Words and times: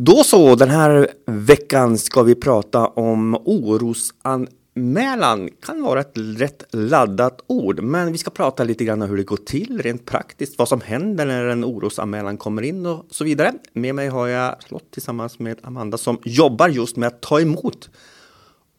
Då 0.00 0.24
så, 0.24 0.54
den 0.54 0.70
här 0.70 1.08
veckan 1.26 1.98
ska 1.98 2.22
vi 2.22 2.34
prata 2.34 2.86
om 2.86 3.34
orosanmälan. 3.44 5.50
Kan 5.62 5.82
vara 5.82 6.00
ett 6.00 6.12
rätt 6.14 6.64
laddat 6.70 7.44
ord, 7.46 7.82
men 7.82 8.12
vi 8.12 8.18
ska 8.18 8.30
prata 8.30 8.64
lite 8.64 8.84
grann 8.84 9.02
om 9.02 9.08
hur 9.08 9.16
det 9.16 9.22
går 9.22 9.36
till 9.36 9.82
rent 9.82 10.04
praktiskt, 10.04 10.58
vad 10.58 10.68
som 10.68 10.80
händer 10.80 11.26
när 11.26 11.44
en 11.44 11.64
orosanmälan 11.64 12.36
kommer 12.36 12.62
in 12.62 12.86
och 12.86 13.06
så 13.10 13.24
vidare. 13.24 13.52
Med 13.72 13.94
mig 13.94 14.08
har 14.08 14.26
jag 14.26 14.56
Charlotte 14.62 14.90
tillsammans 14.90 15.38
med 15.38 15.58
Amanda 15.62 15.98
som 15.98 16.18
jobbar 16.24 16.68
just 16.68 16.96
med 16.96 17.06
att 17.06 17.20
ta 17.20 17.40
emot 17.40 17.90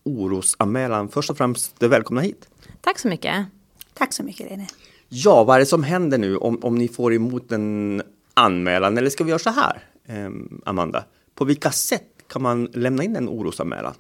orosanmälan. 0.03 1.09
Först 1.09 1.29
och 1.29 1.37
främst 1.37 1.83
välkomna 1.83 2.21
hit. 2.21 2.47
Tack 2.81 2.99
så 2.99 3.07
mycket. 3.07 3.45
Tack 3.93 4.13
så 4.13 4.23
mycket 4.23 4.51
Rene. 4.51 4.67
Ja, 5.09 5.43
vad 5.43 5.55
är 5.55 5.59
det 5.59 5.65
som 5.65 5.83
händer 5.83 6.17
nu 6.17 6.37
om, 6.37 6.59
om 6.63 6.75
ni 6.75 6.87
får 6.87 7.13
emot 7.13 7.51
en 7.51 8.01
anmälan? 8.33 8.97
Eller 8.97 9.09
ska 9.09 9.23
vi 9.23 9.29
göra 9.29 9.39
så 9.39 9.49
här, 9.49 9.83
Ehm, 10.09 10.61
Amanda? 10.65 11.03
På 11.35 11.45
vilka 11.45 11.71
sätt 11.71 12.03
kan 12.29 12.41
man 12.41 12.65
lämna 12.65 13.03
in 13.03 13.15
en 13.15 13.29
orosanmälan? 13.29 13.93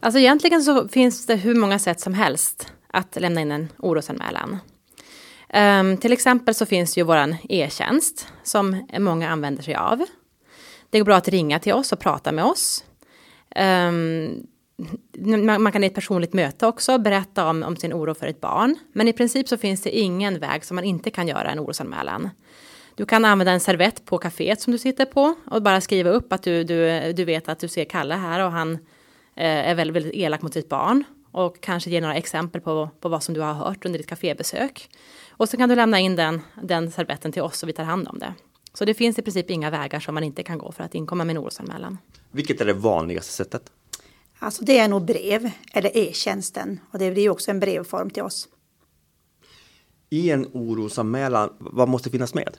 Alltså 0.00 0.18
egentligen 0.18 0.62
så 0.62 0.88
finns 0.88 1.26
det 1.26 1.36
hur 1.36 1.54
många 1.54 1.78
sätt 1.78 2.00
som 2.00 2.14
helst 2.14 2.72
att 2.88 3.20
lämna 3.20 3.40
in 3.40 3.52
en 3.52 3.68
orosanmälan. 3.78 4.58
Um, 5.54 5.96
till 5.96 6.12
exempel 6.12 6.54
så 6.54 6.66
finns 6.66 6.98
ju 6.98 7.02
våran 7.02 7.36
e-tjänst 7.48 8.28
som 8.42 8.86
många 8.98 9.30
använder 9.30 9.62
sig 9.62 9.74
av. 9.74 10.04
Det 10.90 10.98
går 10.98 11.04
bra 11.04 11.16
att 11.16 11.28
ringa 11.28 11.58
till 11.58 11.72
oss 11.72 11.92
och 11.92 12.00
prata 12.00 12.32
med 12.32 12.44
oss. 12.44 12.84
Um, 13.56 14.46
man 15.62 15.72
kan 15.72 15.84
i 15.84 15.86
ett 15.86 15.94
personligt 15.94 16.32
möte 16.32 16.66
också 16.66 16.98
berätta 16.98 17.50
om, 17.50 17.62
om 17.62 17.76
sin 17.76 17.92
oro 17.92 18.14
för 18.14 18.26
ett 18.26 18.40
barn. 18.40 18.76
Men 18.92 19.08
i 19.08 19.12
princip 19.12 19.48
så 19.48 19.56
finns 19.56 19.82
det 19.82 19.98
ingen 19.98 20.38
väg 20.38 20.64
som 20.64 20.74
man 20.74 20.84
inte 20.84 21.10
kan 21.10 21.28
göra 21.28 21.50
en 21.50 21.60
orosanmälan. 21.60 22.30
Du 22.94 23.06
kan 23.06 23.24
använda 23.24 23.52
en 23.52 23.60
servett 23.60 24.04
på 24.04 24.18
kaféet 24.18 24.60
som 24.60 24.72
du 24.72 24.78
sitter 24.78 25.04
på 25.04 25.34
och 25.50 25.62
bara 25.62 25.80
skriva 25.80 26.10
upp 26.10 26.32
att 26.32 26.42
du, 26.42 26.64
du, 26.64 27.12
du 27.12 27.24
vet 27.24 27.48
att 27.48 27.58
du 27.58 27.68
ser 27.68 27.84
Kalle 27.84 28.14
här 28.14 28.44
och 28.44 28.52
han 28.52 28.72
eh, 29.36 29.70
är 29.70 29.74
väldigt, 29.74 29.96
väldigt 29.96 30.14
elak 30.14 30.42
mot 30.42 30.52
ditt 30.52 30.68
barn. 30.68 31.04
Och 31.30 31.60
kanske 31.60 31.90
ge 31.90 32.00
några 32.00 32.14
exempel 32.14 32.60
på, 32.60 32.90
på 33.00 33.08
vad 33.08 33.22
som 33.22 33.34
du 33.34 33.40
har 33.40 33.52
hört 33.54 33.84
under 33.84 33.98
ditt 33.98 34.08
kafébesök. 34.08 34.88
Och 35.30 35.48
så 35.48 35.56
kan 35.56 35.68
du 35.68 35.74
lämna 35.74 36.00
in 36.00 36.16
den, 36.16 36.40
den 36.62 36.90
servetten 36.90 37.32
till 37.32 37.42
oss 37.42 37.62
och 37.62 37.68
vi 37.68 37.72
tar 37.72 37.84
hand 37.84 38.08
om 38.08 38.18
det. 38.18 38.34
Så 38.74 38.84
det 38.84 38.94
finns 38.94 39.18
i 39.18 39.22
princip 39.22 39.50
inga 39.50 39.70
vägar 39.70 40.00
som 40.00 40.14
man 40.14 40.24
inte 40.24 40.42
kan 40.42 40.58
gå 40.58 40.72
för 40.72 40.84
att 40.84 40.94
inkomma 40.94 41.24
med 41.24 41.36
en 41.36 41.42
orosanmälan. 41.42 41.98
Vilket 42.30 42.60
är 42.60 42.64
det 42.64 42.72
vanligaste 42.72 43.32
sättet? 43.32 43.62
Alltså 44.38 44.64
det 44.64 44.78
är 44.78 44.88
nog 44.88 45.04
brev 45.04 45.50
eller 45.72 45.96
e-tjänsten 45.96 46.80
och 46.90 46.98
det 46.98 47.10
blir 47.10 47.30
också 47.30 47.50
en 47.50 47.60
brevform 47.60 48.10
till 48.10 48.22
oss. 48.22 48.48
I 50.10 50.30
en 50.30 50.46
orosanmälan, 50.52 51.52
vad 51.58 51.88
måste 51.88 52.10
finnas 52.10 52.34
med? 52.34 52.56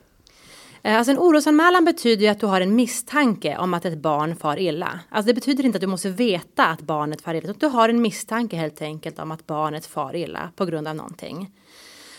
Eh, 0.84 0.98
alltså 0.98 1.12
en 1.12 1.20
orosanmälan 1.20 1.86
betyder 1.86 2.26
ju 2.26 2.28
att 2.28 2.40
du 2.40 2.46
har 2.46 2.62
en 2.62 2.76
misstanke 2.76 3.58
om 3.58 3.74
att 3.74 3.86
ett 3.86 3.98
barn 3.98 4.36
far 4.36 4.60
illa. 4.60 5.00
Alltså 5.10 5.28
det 5.28 5.34
betyder 5.34 5.66
inte 5.66 5.76
att 5.76 5.82
du 5.82 5.88
måste 5.88 6.10
veta 6.10 6.66
att 6.66 6.82
barnet 6.82 7.22
far 7.22 7.34
illa, 7.34 7.44
utan 7.44 7.56
du 7.60 7.68
har 7.68 7.90
en 7.90 8.02
misstanke 8.02 8.56
helt 8.56 8.82
enkelt 8.82 9.20
om 9.20 9.32
att 9.32 9.48
barnet 9.48 9.86
far 9.86 10.16
illa 10.16 10.52
på 10.56 10.66
grund 10.66 10.88
av 10.88 10.96
någonting. 10.96 11.52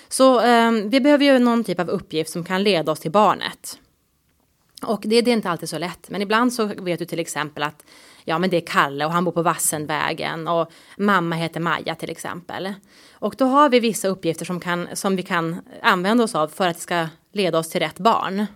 Så 0.09 0.41
eh, 0.41 0.71
vi 0.71 1.01
behöver 1.01 1.25
ju 1.25 1.39
någon 1.39 1.65
typ 1.65 1.81
av 1.81 1.89
uppgift 1.89 2.31
som 2.31 2.45
kan 2.45 2.63
leda 2.63 2.93
oss 2.93 3.01
till 3.01 3.11
barnet. 3.11 3.79
Och 4.83 5.01
det, 5.05 5.21
det 5.21 5.31
är 5.31 5.33
inte 5.33 5.51
alltid 5.51 5.69
så 5.69 5.79
lätt, 5.79 6.11
men 6.11 6.23
ibland 6.23 6.53
så 6.53 6.67
vet 6.67 6.99
du 6.99 7.05
till 7.05 7.19
exempel 7.19 7.63
att 7.63 7.85
ja 8.25 8.39
men 8.39 8.51
det 8.51 8.57
är 8.57 8.67
Kalle 8.67 9.07
och 9.07 9.13
han 9.13 9.25
bor 9.25 9.33
på 9.33 9.43
Vassenvägen 9.43 10.49
och 10.49 10.73
mamma 10.97 11.37
heter 11.37 11.61
Maja 11.61 11.95
till 11.95 12.11
exempel. 12.11 12.75
Och 13.13 13.35
då 13.39 13.45
har 13.45 13.69
vi 13.69 13.81
vissa 13.81 14.09
uppgifter 14.09 14.45
som, 14.45 14.61
kan, 14.61 14.89
som 14.93 15.17
vi 15.17 15.23
kan 15.23 15.61
använda 15.83 16.25
oss 16.25 16.35
av 16.35 16.49
för 16.49 16.69
att 16.69 16.77
det 16.77 16.83
ska 16.83 17.07
leda 17.35 17.59
oss 17.59 17.69
till 17.69 17.81
rätt 17.81 17.99
barn. 17.99 18.47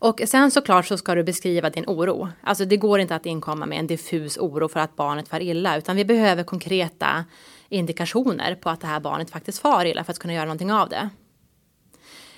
Och 0.00 0.20
sen 0.26 0.50
såklart 0.50 0.86
så 0.86 0.96
ska 0.96 1.14
du 1.14 1.22
beskriva 1.22 1.70
din 1.70 1.84
oro. 1.86 2.28
Alltså 2.42 2.64
det 2.64 2.76
går 2.76 3.00
inte 3.00 3.14
att 3.14 3.26
inkomma 3.26 3.66
med 3.66 3.78
en 3.78 3.86
diffus 3.86 4.38
oro 4.38 4.68
för 4.68 4.80
att 4.80 4.96
barnet 4.96 5.28
far 5.28 5.40
illa, 5.40 5.76
utan 5.76 5.96
vi 5.96 6.04
behöver 6.04 6.42
konkreta 6.42 7.24
indikationer 7.68 8.54
på 8.54 8.70
att 8.70 8.80
det 8.80 8.86
här 8.86 9.00
barnet 9.00 9.30
faktiskt 9.30 9.58
far 9.58 9.84
illa 9.84 10.04
för 10.04 10.12
att 10.12 10.18
kunna 10.18 10.34
göra 10.34 10.44
någonting 10.44 10.72
av 10.72 10.88
det. 10.88 11.10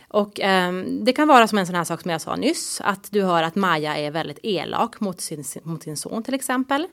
Och 0.08 0.40
eh, 0.40 0.72
det 1.00 1.12
kan 1.12 1.28
vara 1.28 1.48
som 1.48 1.58
en 1.58 1.66
sån 1.66 1.74
här 1.74 1.84
sak 1.84 2.00
som 2.00 2.10
jag 2.10 2.20
sa 2.20 2.36
nyss, 2.36 2.80
att 2.80 3.08
du 3.12 3.22
hör 3.22 3.42
att 3.42 3.54
Maja 3.54 3.96
är 3.96 4.10
väldigt 4.10 4.38
elak 4.42 5.00
mot 5.00 5.20
sin, 5.20 5.44
mot 5.62 5.82
sin 5.82 5.96
son 5.96 6.22
till 6.22 6.34
exempel. 6.34 6.86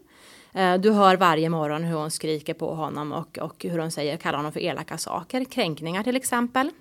Eh, 0.54 0.76
du 0.76 0.92
hör 0.92 1.18
varje 1.18 1.50
morgon 1.50 1.84
hur 1.84 1.96
hon 1.96 2.12
skriker 2.12 2.54
på 2.54 2.76
honom 2.76 3.12
och, 3.12 3.38
och 3.38 3.66
hur 3.70 3.80
hon 3.80 3.92
säger, 3.92 4.18
kallar 4.18 4.38
honom 4.38 4.52
för 4.52 4.60
elaka 4.60 4.98
saker, 4.98 5.44
kränkningar 5.46 6.04
till 6.04 6.16
exempel. 6.16 6.72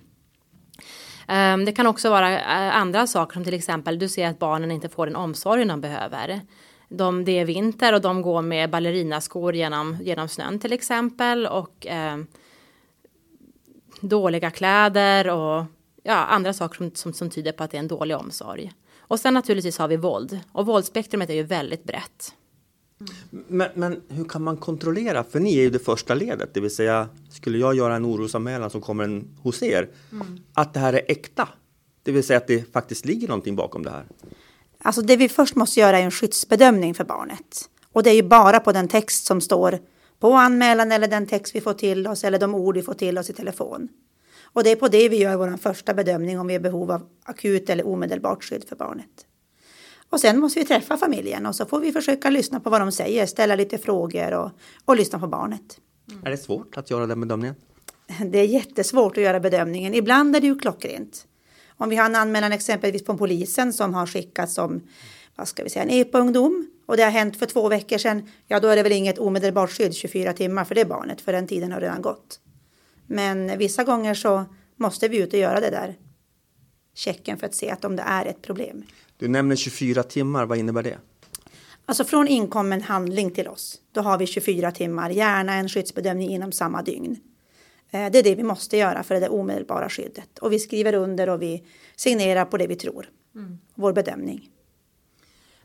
Ehm, 1.28 1.64
det 1.64 1.72
kan 1.72 1.86
också 1.86 2.10
vara 2.10 2.40
eh, 2.40 2.76
andra 2.76 3.06
saker 3.06 3.34
som 3.34 3.44
till 3.44 3.54
exempel 3.54 3.98
du 3.98 4.08
ser 4.08 4.28
att 4.28 4.38
barnen 4.38 4.70
inte 4.70 4.88
får 4.88 5.06
den 5.06 5.16
omsorgen 5.16 5.68
de 5.68 5.80
behöver. 5.80 6.40
De, 6.88 7.24
det 7.24 7.38
är 7.38 7.44
vinter 7.44 7.92
och 7.92 8.00
de 8.00 8.22
går 8.22 8.42
med 8.42 8.70
ballerinaskor 8.70 9.54
genom, 9.54 9.96
genom 10.02 10.28
snön 10.28 10.58
till 10.58 10.72
exempel 10.72 11.46
och 11.46 11.86
eh, 11.86 12.18
dåliga 14.00 14.50
kläder 14.50 15.28
och 15.28 15.64
ja, 16.02 16.14
andra 16.14 16.52
saker 16.52 16.76
som, 16.76 16.90
som, 16.94 17.12
som 17.12 17.30
tyder 17.30 17.52
på 17.52 17.64
att 17.64 17.70
det 17.70 17.76
är 17.76 17.80
en 17.80 17.88
dålig 17.88 18.16
omsorg. 18.16 18.72
Och 18.98 19.20
sen 19.20 19.34
naturligtvis 19.34 19.78
har 19.78 19.88
vi 19.88 19.96
våld. 19.96 20.40
Och 20.52 20.66
våldsspektrumet 20.66 21.30
är 21.30 21.34
ju 21.34 21.42
väldigt 21.42 21.84
brett. 21.84 22.34
Men, 23.30 23.68
men, 23.74 24.02
hur 24.08 24.24
kan 24.24 24.42
man 24.42 24.56
kontrollera? 24.56 25.24
För 25.24 25.40
ni 25.40 25.58
är 25.58 25.62
ju 25.62 25.70
det 25.70 25.78
första 25.78 26.14
ledet, 26.14 26.54
det 26.54 26.60
vill 26.60 26.74
säga 26.74 27.08
skulle 27.30 27.58
jag 27.58 27.74
göra 27.74 27.96
en 27.96 28.06
orosanmälan 28.06 28.70
som 28.70 28.80
kommer 28.80 29.04
en 29.04 29.28
hos 29.42 29.62
er, 29.62 29.88
mm. 30.12 30.40
att 30.54 30.74
det 30.74 30.80
här 30.80 30.92
är 30.92 31.02
äkta. 31.08 31.48
Det 32.02 32.12
vill 32.12 32.24
säga 32.24 32.36
att 32.36 32.46
det 32.46 32.72
faktiskt 32.72 33.04
ligger 33.04 33.28
någonting 33.28 33.56
bakom 33.56 33.82
det 33.82 33.90
här. 33.90 34.04
Alltså 34.82 35.02
det 35.02 35.16
vi 35.16 35.28
först 35.28 35.54
måste 35.54 35.80
göra 35.80 35.98
är 35.98 36.02
en 36.02 36.10
skyddsbedömning 36.10 36.94
för 36.94 37.04
barnet. 37.04 37.70
Och 37.92 38.02
det 38.02 38.10
är 38.10 38.14
ju 38.14 38.22
bara 38.22 38.60
på 38.60 38.72
den 38.72 38.88
text 38.88 39.26
som 39.26 39.40
står 39.40 39.78
på 40.20 40.32
anmälan 40.32 40.92
eller 40.92 41.08
den 41.08 41.26
text 41.26 41.54
vi 41.54 41.60
får 41.60 41.74
till 41.74 42.06
oss 42.06 42.24
eller 42.24 42.38
de 42.38 42.54
ord 42.54 42.76
vi 42.76 42.82
får 42.82 42.94
till 42.94 43.18
oss 43.18 43.30
i 43.30 43.32
telefon. 43.32 43.88
Och 44.42 44.64
det 44.64 44.70
är 44.70 44.76
på 44.76 44.88
det 44.88 45.08
vi 45.08 45.16
gör 45.16 45.36
vår 45.36 45.56
första 45.56 45.94
bedömning 45.94 46.40
om 46.40 46.46
vi 46.46 46.54
är 46.54 46.58
i 46.58 46.62
behov 46.62 46.90
av 46.90 47.02
akut 47.24 47.70
eller 47.70 47.86
omedelbart 47.86 48.44
skydd 48.44 48.64
för 48.68 48.76
barnet. 48.76 49.26
Och 50.10 50.20
sen 50.20 50.40
måste 50.40 50.60
vi 50.60 50.66
träffa 50.66 50.96
familjen 50.96 51.46
och 51.46 51.54
så 51.54 51.66
får 51.66 51.80
vi 51.80 51.92
försöka 51.92 52.30
lyssna 52.30 52.60
på 52.60 52.70
vad 52.70 52.80
de 52.80 52.92
säger, 52.92 53.26
ställa 53.26 53.54
lite 53.54 53.78
frågor 53.78 54.34
och, 54.34 54.50
och 54.84 54.96
lyssna 54.96 55.18
på 55.18 55.26
barnet. 55.26 55.80
Mm. 56.10 56.26
Är 56.26 56.30
det 56.30 56.36
svårt 56.36 56.76
att 56.76 56.90
göra 56.90 57.06
den 57.06 57.20
bedömningen? 57.20 57.56
Det 58.26 58.38
är 58.38 58.44
jättesvårt 58.44 59.16
att 59.16 59.22
göra 59.22 59.40
bedömningen. 59.40 59.94
Ibland 59.94 60.36
är 60.36 60.40
det 60.40 60.46
ju 60.46 60.58
klockrent. 60.58 61.26
Om 61.76 61.88
vi 61.88 61.96
har 61.96 62.06
en 62.06 62.14
anmälan 62.14 62.52
exempelvis 62.52 63.04
på 63.04 63.18
polisen 63.18 63.72
som 63.72 63.94
har 63.94 64.06
skickats 64.06 64.54
som 64.54 64.80
vad 65.36 65.48
ska 65.48 65.64
vi 65.64 65.70
säga, 65.70 65.82
en 65.82 65.90
EPA-ungdom 65.90 66.66
och 66.86 66.96
det 66.96 67.02
har 67.02 67.10
hänt 67.10 67.36
för 67.36 67.46
två 67.46 67.68
veckor 67.68 67.98
sedan, 67.98 68.28
ja 68.46 68.60
då 68.60 68.68
är 68.68 68.76
det 68.76 68.82
väl 68.82 68.92
inget 68.92 69.18
omedelbart 69.18 69.70
skydd 69.70 69.94
24 69.94 70.32
timmar 70.32 70.64
för 70.64 70.74
det 70.74 70.84
barnet, 70.84 71.20
för 71.20 71.32
den 71.32 71.46
tiden 71.46 71.72
har 71.72 71.80
redan 71.80 72.02
gått. 72.02 72.40
Men 73.06 73.58
vissa 73.58 73.84
gånger 73.84 74.14
så 74.14 74.44
måste 74.76 75.08
vi 75.08 75.18
ut 75.18 75.32
och 75.32 75.38
göra 75.38 75.60
det 75.60 75.70
där 75.70 75.96
checken 76.98 77.38
för 77.38 77.46
att 77.46 77.54
se 77.54 77.70
att 77.70 77.84
om 77.84 77.96
det 77.96 78.02
är 78.02 78.24
ett 78.24 78.42
problem. 78.42 78.82
Du 79.16 79.28
nämner 79.28 79.56
24 79.56 80.02
timmar, 80.02 80.46
vad 80.46 80.58
innebär 80.58 80.82
det? 80.82 80.98
Alltså 81.86 82.04
från 82.04 82.28
inkommen 82.28 82.82
handling 82.82 83.30
till 83.30 83.48
oss, 83.48 83.80
då 83.92 84.00
har 84.00 84.18
vi 84.18 84.26
24 84.26 84.72
timmar, 84.72 85.10
gärna 85.10 85.54
en 85.54 85.68
skyddsbedömning 85.68 86.30
inom 86.30 86.52
samma 86.52 86.82
dygn. 86.82 87.20
Eh, 87.90 88.10
det 88.10 88.18
är 88.18 88.22
det 88.22 88.34
vi 88.34 88.42
måste 88.42 88.76
göra 88.76 89.02
för 89.02 89.20
det 89.20 89.28
omedelbara 89.28 89.88
skyddet. 89.88 90.38
Och 90.38 90.52
vi 90.52 90.58
skriver 90.58 90.94
under 90.94 91.28
och 91.28 91.42
vi 91.42 91.64
signerar 91.96 92.44
på 92.44 92.56
det 92.56 92.66
vi 92.66 92.76
tror. 92.76 93.10
Mm. 93.34 93.58
Vår 93.74 93.92
bedömning. 93.92 94.50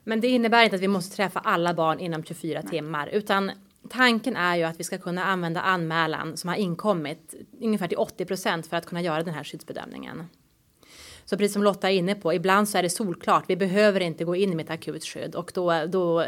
Men 0.04 0.22
det 0.22 0.28
innebär 0.28 0.64
inte 0.64 0.76
att 0.76 0.82
vi 0.82 0.88
måste 0.88 1.16
träffa 1.16 1.40
alla 1.40 1.74
barn 1.74 2.00
inom 2.00 2.24
24 2.24 2.60
Nej. 2.62 2.70
timmar, 2.72 3.08
utan 3.08 3.52
tanken 3.90 4.36
är 4.36 4.56
ju 4.56 4.64
att 4.64 4.80
vi 4.80 4.84
ska 4.84 4.98
kunna 4.98 5.24
använda 5.24 5.62
anmälan 5.62 6.38
som 6.38 6.48
har 6.48 6.56
inkommit 6.56 7.34
ungefär 7.62 7.88
till 7.88 7.98
80 7.98 8.26
procent 8.26 8.68
för 8.68 8.78
att 8.78 8.86
kunna 8.86 9.02
göra 9.02 9.24
den 9.24 9.34
här 9.34 9.44
skyddsbedömningen. 9.44 10.24
Så 11.26 11.38
precis 11.38 11.54
som 11.54 11.64
Lotta 11.64 11.92
är 11.92 11.96
inne 11.96 12.16
på, 12.16 12.34
ibland 12.34 12.70
så 12.70 12.78
är 12.78 12.84
det 12.84 12.90
solklart. 12.90 13.44
Vi 13.48 13.56
behöver 13.56 14.00
inte 14.00 14.24
gå 14.24 14.36
in 14.36 14.56
med 14.56 14.64
ett 14.64 14.72
akut 14.72 15.04
skydd 15.04 15.36
och 15.36 15.52
då, 15.54 15.86
då, 15.86 16.20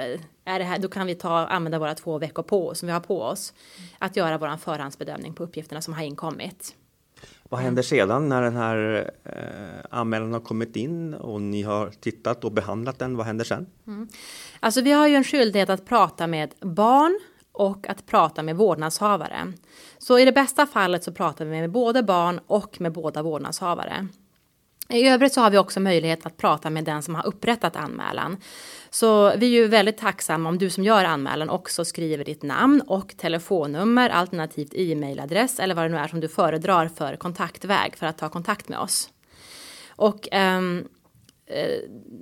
är 0.46 0.60
det 0.60 0.64
här, 0.64 0.80
då 0.80 0.88
kan 0.88 1.08
vi 1.08 1.16
ta, 1.16 1.30
använda 1.30 1.80
våra 1.80 1.96
två 1.96 2.18
veckor 2.18 2.44
på 2.44 2.76
som 2.76 2.88
vi 2.88 2.94
har 2.94 3.00
på 3.00 3.22
oss 3.22 3.54
att 4.00 4.16
göra 4.16 4.38
vår 4.38 4.58
förhandsbedömning 4.58 5.34
på 5.34 5.44
uppgifterna 5.44 5.82
som 5.82 5.94
har 5.94 6.04
inkommit. 6.04 6.76
Vad 7.50 7.60
händer 7.60 7.84
sedan 7.84 8.30
när 8.30 8.42
den 8.42 8.56
här 8.56 9.12
eh, 9.24 10.00
anmälan 10.00 10.34
har 10.34 10.40
kommit 10.40 10.76
in 10.76 11.14
och 11.14 11.42
ni 11.42 11.62
har 11.62 11.90
tittat 11.90 12.44
och 12.44 12.52
behandlat 12.52 13.00
den? 13.00 13.18
Vad 13.18 13.26
händer 13.26 13.46
sen? 13.46 13.68
Mm. 13.88 14.08
Alltså 14.60 14.82
vi 14.82 14.92
har 14.92 15.08
ju 15.08 15.16
en 15.16 15.24
skyldighet 15.24 15.70
att 15.70 15.86
prata 15.86 16.28
med 16.28 16.54
barn 16.60 17.20
och 17.52 17.90
att 17.90 18.06
prata 18.06 18.44
med 18.44 18.56
vårdnadshavare. 18.56 19.54
Så 19.98 20.20
i 20.20 20.26
det 20.26 20.32
bästa 20.32 20.68
fallet 20.68 21.04
så 21.04 21.12
pratar 21.12 21.46
vi 21.46 21.52
med 21.52 21.72
både 21.72 22.04
barn 22.04 22.40
och 22.48 22.82
med 22.82 22.92
båda 22.92 23.24
vårdnadshavare. 23.24 24.08
I 24.90 25.08
övrigt 25.08 25.34
så 25.34 25.42
har 25.42 25.50
vi 25.50 25.58
också 25.58 25.80
möjlighet 25.80 26.26
att 26.26 26.38
prata 26.38 26.70
med 26.70 26.84
den 26.84 27.04
som 27.04 27.16
har 27.16 27.28
upprättat 27.28 27.76
anmälan. 27.76 28.38
Så 28.90 29.36
vi 29.38 29.46
är 29.46 29.62
ju 29.62 29.68
väldigt 29.68 29.98
tacksamma 29.98 30.50
om 30.50 30.58
du 30.58 30.70
som 30.70 30.84
gör 30.84 31.04
anmälan 31.04 31.50
också 31.50 31.86
skriver 31.86 32.26
ditt 32.26 32.44
namn 32.44 32.82
och 32.82 33.18
telefonnummer 33.18 34.10
alternativt 34.10 34.74
e-mailadress 34.74 35.60
eller 35.60 35.76
vad 35.76 35.86
det 35.86 35.90
nu 35.90 35.98
är 35.98 36.08
som 36.08 36.20
du 36.20 36.28
föredrar 36.28 36.88
för 36.88 37.16
kontaktväg 37.16 37.96
för 37.96 38.06
att 38.06 38.18
ta 38.18 38.30
kontakt 38.30 38.70
med 38.70 38.80
oss. 38.80 39.10
Och 39.88 40.28
um, 40.34 40.88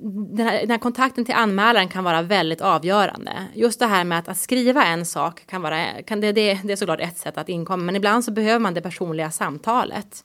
den 0.05 0.47
här, 0.47 0.59
den 0.59 0.71
här, 0.71 0.77
kontakten 0.77 1.25
till 1.25 1.35
anmälaren 1.35 1.87
kan 1.87 2.03
vara 2.03 2.21
väldigt 2.21 2.61
avgörande. 2.61 3.31
Just 3.53 3.79
det 3.79 3.85
här 3.85 4.03
med 4.03 4.19
att, 4.19 4.27
att 4.27 4.37
skriva 4.37 4.85
en 4.85 5.05
sak 5.05 5.47
kan 5.47 5.61
vara, 5.61 6.03
kan 6.03 6.21
det, 6.21 6.31
det, 6.31 6.59
det 6.63 6.71
är 6.71 6.75
såklart 6.75 6.99
ett 6.99 7.17
sätt 7.17 7.37
att 7.37 7.49
inkomma, 7.49 7.83
men 7.83 7.95
ibland 7.95 8.25
så 8.25 8.31
behöver 8.31 8.59
man 8.59 8.73
det 8.73 8.81
personliga 8.81 9.31
samtalet. 9.31 10.23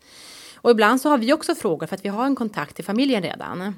Och 0.61 0.71
ibland 0.71 1.01
så 1.01 1.09
har 1.09 1.19
vi 1.19 1.33
också 1.33 1.55
frågor 1.55 1.87
för 1.87 1.95
att 1.95 2.05
vi 2.05 2.09
har 2.09 2.27
en 2.27 2.37
kontakt 2.37 2.77
till 2.77 2.85
familjen 2.85 3.23
redan. 3.23 3.75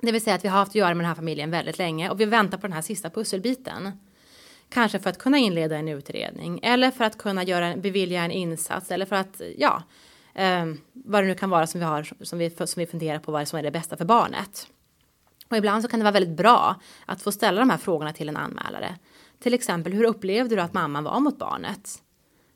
Det 0.00 0.12
vill 0.12 0.20
säga 0.20 0.36
att 0.36 0.44
vi 0.44 0.48
har 0.48 0.58
haft 0.58 0.70
att 0.70 0.74
göra 0.74 0.94
med 0.94 1.04
den 1.04 1.08
här 1.08 1.14
familjen 1.14 1.50
väldigt 1.50 1.78
länge 1.78 2.10
och 2.10 2.20
vi 2.20 2.24
väntar 2.24 2.58
på 2.58 2.66
den 2.66 2.72
här 2.72 2.82
sista 2.82 3.10
pusselbiten. 3.10 3.92
Kanske 4.68 4.98
för 4.98 5.10
att 5.10 5.18
kunna 5.18 5.38
inleda 5.38 5.76
en 5.76 5.88
utredning 5.88 6.60
eller 6.62 6.90
för 6.90 7.04
att 7.04 7.18
kunna 7.18 7.42
göra, 7.42 7.76
bevilja 7.76 8.24
en 8.24 8.30
insats 8.30 8.90
eller 8.90 9.06
för 9.06 9.16
att, 9.16 9.40
ja, 9.58 9.82
eh, 10.34 10.66
vad 10.92 11.22
det 11.22 11.28
nu 11.28 11.34
kan 11.34 11.50
vara 11.50 11.66
som 11.66 11.80
vi, 11.80 11.86
har, 11.86 12.08
som, 12.20 12.38
vi, 12.38 12.50
som 12.50 12.80
vi 12.80 12.86
funderar 12.86 13.18
på 13.18 13.32
vad 13.32 13.48
som 13.48 13.58
är 13.58 13.62
det 13.62 13.70
bästa 13.70 13.96
för 13.96 14.04
barnet. 14.04 14.66
Och 15.48 15.56
ibland 15.56 15.82
så 15.82 15.88
kan 15.88 16.00
det 16.00 16.04
vara 16.04 16.12
väldigt 16.12 16.36
bra 16.36 16.76
att 17.06 17.22
få 17.22 17.32
ställa 17.32 17.60
de 17.60 17.70
här 17.70 17.78
frågorna 17.78 18.12
till 18.12 18.28
en 18.28 18.36
anmälare. 18.36 18.96
Till 19.42 19.54
exempel, 19.54 19.92
hur 19.92 20.04
upplevde 20.04 20.56
du 20.56 20.62
att 20.62 20.72
mamman 20.72 21.04
var 21.04 21.20
mot 21.20 21.38
barnet? 21.38 22.02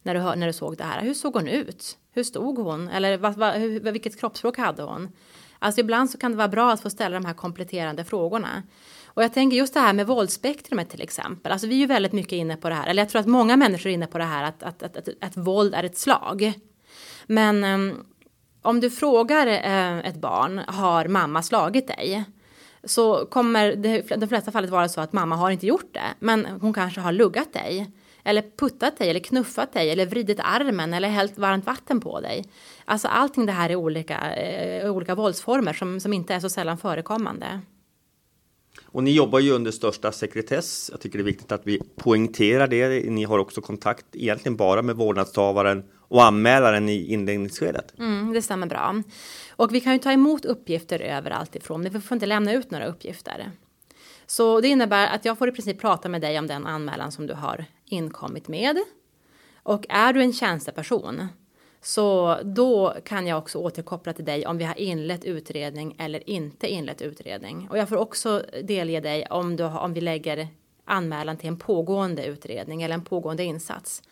När 0.07 0.15
du, 0.15 0.21
när 0.21 0.47
du 0.47 0.53
såg 0.53 0.77
det 0.77 0.85
här, 0.85 1.03
hur 1.03 1.15
såg 1.15 1.35
hon 1.35 1.49
ut? 1.49 1.99
Hur 2.13 2.23
stod 2.23 2.59
hon? 2.59 2.89
Eller 2.89 3.19
vad, 3.19 3.35
vad, 3.35 3.55
hur, 3.55 3.81
vilket 3.81 4.21
kroppsspråk 4.21 4.59
hade 4.59 4.83
hon? 4.83 5.09
Alltså 5.59 5.81
ibland 5.81 6.11
så 6.11 6.19
kan 6.19 6.31
det 6.31 6.37
vara 6.37 6.49
bra 6.49 6.73
att 6.73 6.81
få 6.81 6.91
ställa 6.91 7.15
de 7.15 7.25
här 7.25 7.35
kompletterande 7.35 8.05
frågorna. 8.05 8.63
Och 9.07 9.25
jag 9.25 9.35
tänker 9.35 9.57
just 9.57 9.75
det 9.75 9.81
här 9.81 9.93
med 9.93 10.07
våldsspektrumet 10.07 10.91
till 10.91 11.03
exempel. 11.03 11.53
Alltså 11.53 11.67
vi 11.67 11.75
är 11.75 11.79
ju 11.79 11.87
väldigt 11.87 12.13
mycket 12.13 12.33
inne 12.33 12.57
på 12.57 12.69
det 12.69 12.75
här, 12.75 12.87
eller 12.87 13.03
jag 13.03 13.11
tror 13.11 13.21
att 13.21 13.27
många 13.27 13.57
människor 13.57 13.91
är 13.91 13.95
inne 13.95 14.07
på 14.07 14.19
det 14.19 14.25
här 14.25 14.45
att, 14.45 14.63
att, 14.63 14.83
att, 14.83 14.97
att, 14.97 15.09
att 15.21 15.37
våld 15.37 15.75
är 15.75 15.85
ett 15.85 15.99
slag. 15.99 16.53
Men 17.27 17.65
um, 17.65 18.07
om 18.63 18.81
du 18.81 18.91
frågar 18.91 19.47
uh, 19.47 20.07
ett 20.07 20.17
barn, 20.17 20.59
har 20.67 21.09
mamma 21.09 21.43
slagit 21.43 21.87
dig? 21.87 22.25
Så 22.85 23.27
kommer 23.27 23.77
det 23.77 24.13
i 24.13 24.17
de 24.17 24.29
flesta 24.29 24.53
fallet 24.53 24.71
vara 24.71 24.89
så 24.89 25.01
att 25.01 25.13
mamma 25.13 25.37
har 25.37 25.51
inte 25.51 25.67
gjort 25.67 25.95
det, 25.95 26.15
men 26.19 26.47
hon 26.47 26.73
kanske 26.73 27.01
har 27.01 27.13
luggat 27.13 27.53
dig 27.53 27.91
eller 28.27 28.45
puttat 28.57 28.99
dig 28.99 29.11
eller 29.11 29.21
knuffat 29.21 29.73
dig 29.73 29.91
eller 29.91 30.07
vridit 30.07 30.41
armen 30.43 30.95
eller 30.95 31.09
hällt 31.09 31.39
varmt 31.39 31.67
vatten 31.67 32.01
på 32.01 32.21
dig. 32.21 32.45
Alltså 32.85 33.09
allting 33.09 33.47
det 33.47 33.53
här 33.53 33.71
är 33.71 33.77
olika, 33.77 34.35
eh, 34.35 34.91
olika 34.91 35.15
våldsformer 35.15 35.73
som, 35.73 36.01
som 36.01 36.13
inte 36.13 36.35
är 36.35 36.41
så 36.41 36.49
sällan 36.49 36.79
förekommande. 36.79 37.61
Och 38.85 39.05
ni 39.05 39.11
jobbar 39.11 39.39
ju 39.39 39.51
under 39.51 39.71
största 39.71 40.13
sekretess. 40.13 40.89
Jag 40.93 41.01
tycker 41.01 41.19
det 41.19 41.23
är 41.23 41.25
viktigt 41.25 41.53
att 41.53 41.63
vi 41.65 41.81
poängterar 41.97 42.69
det. 42.69 43.11
Ni 43.11 43.25
har 43.25 43.39
också 43.39 43.61
kontakt 43.61 44.07
egentligen 44.13 44.57
bara 44.57 44.83
med 44.83 44.97
vårdnadshavaren 44.97 45.85
och 46.09 46.25
anmälaren 46.25 46.89
i 46.89 47.13
inledningsskedet. 47.13 47.99
Mm, 47.99 48.33
det 48.33 48.43
stämmer 48.43 48.67
bra. 48.67 49.03
Och 49.51 49.75
vi 49.75 49.81
kan 49.81 49.93
ju 49.93 49.99
ta 49.99 50.13
emot 50.13 50.45
uppgifter 50.45 51.01
överallt 51.01 51.57
ifrån, 51.57 51.83
men 51.83 51.93
vi 51.93 52.01
får 52.01 52.15
inte 52.15 52.27
lämna 52.27 52.53
ut 52.53 52.71
några 52.71 52.87
uppgifter. 52.87 53.51
Så 54.27 54.61
det 54.61 54.69
innebär 54.69 55.07
att 55.07 55.25
jag 55.25 55.39
får 55.39 55.49
i 55.49 55.53
princip 55.53 55.81
prata 55.81 56.09
med 56.09 56.21
dig 56.21 56.39
om 56.39 56.47
den 56.47 56.67
anmälan 56.67 57.13
som 57.13 57.27
du 57.27 57.35
har 57.35 57.65
inkommit 57.87 58.49
med. 58.49 58.79
Och 59.63 59.87
är 59.89 60.13
du 60.13 60.23
en 60.23 60.33
tjänsteperson 60.33 61.29
så 61.87 62.39
då 62.45 62.95
kan 63.05 63.27
jag 63.27 63.39
också 63.39 63.59
återkoppla 63.59 64.13
till 64.13 64.25
dig 64.25 64.47
om 64.47 64.59
vi 64.59 64.65
har 64.65 64.79
inlett 64.79 65.25
utredning 65.25 65.97
eller 65.99 66.31
inte 66.31 66.69
inlett 66.69 67.03
utredning. 67.03 67.69
Och 67.71 67.79
jag 67.79 67.89
får 67.89 67.97
också 67.97 68.43
delge 68.63 69.01
dig 69.01 69.27
om, 69.31 69.57
du 69.57 69.65
har, 69.65 69.81
om 69.81 69.93
vi 69.93 70.01
lägger 70.01 70.49
anmälan 70.85 71.37
till 71.37 71.49
en 71.49 71.59
pågående 71.59 72.27
utredning 72.27 72.83
eller 72.83 72.95
en 72.95 73.05
pågående 73.05 73.45
insats. 73.45 74.03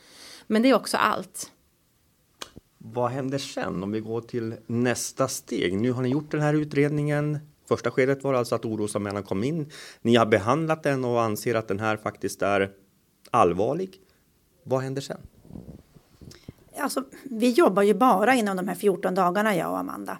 Men 0.46 0.62
det 0.62 0.70
är 0.70 0.74
också 0.74 0.96
allt. 0.96 1.50
Vad 2.78 3.10
händer 3.10 3.38
sen 3.38 3.82
om 3.82 3.92
vi 3.92 4.00
går 4.00 4.20
till 4.20 4.54
nästa 4.66 5.28
steg? 5.28 5.76
Nu 5.76 5.92
har 5.92 6.02
ni 6.02 6.08
gjort 6.08 6.30
den 6.30 6.40
här 6.40 6.54
utredningen. 6.54 7.38
Första 7.68 7.90
skedet 7.90 8.24
var 8.24 8.34
alltså 8.34 8.54
att 8.54 8.64
orosanmälan 8.64 9.22
kom 9.22 9.44
in. 9.44 9.70
Ni 10.02 10.16
har 10.16 10.26
behandlat 10.26 10.82
den 10.82 11.04
och 11.04 11.22
anser 11.22 11.54
att 11.54 11.68
den 11.68 11.80
här 11.80 11.96
faktiskt 11.96 12.42
är 12.42 12.70
allvarlig. 13.34 14.00
Vad 14.62 14.82
händer 14.82 15.02
sen? 15.02 15.20
Alltså, 16.78 17.04
vi 17.22 17.50
jobbar 17.50 17.82
ju 17.82 17.94
bara 17.94 18.34
inom 18.34 18.56
de 18.56 18.68
här 18.68 18.74
14 18.74 19.14
dagarna, 19.14 19.56
jag 19.56 19.70
och 19.70 19.78
Amanda. 19.78 20.18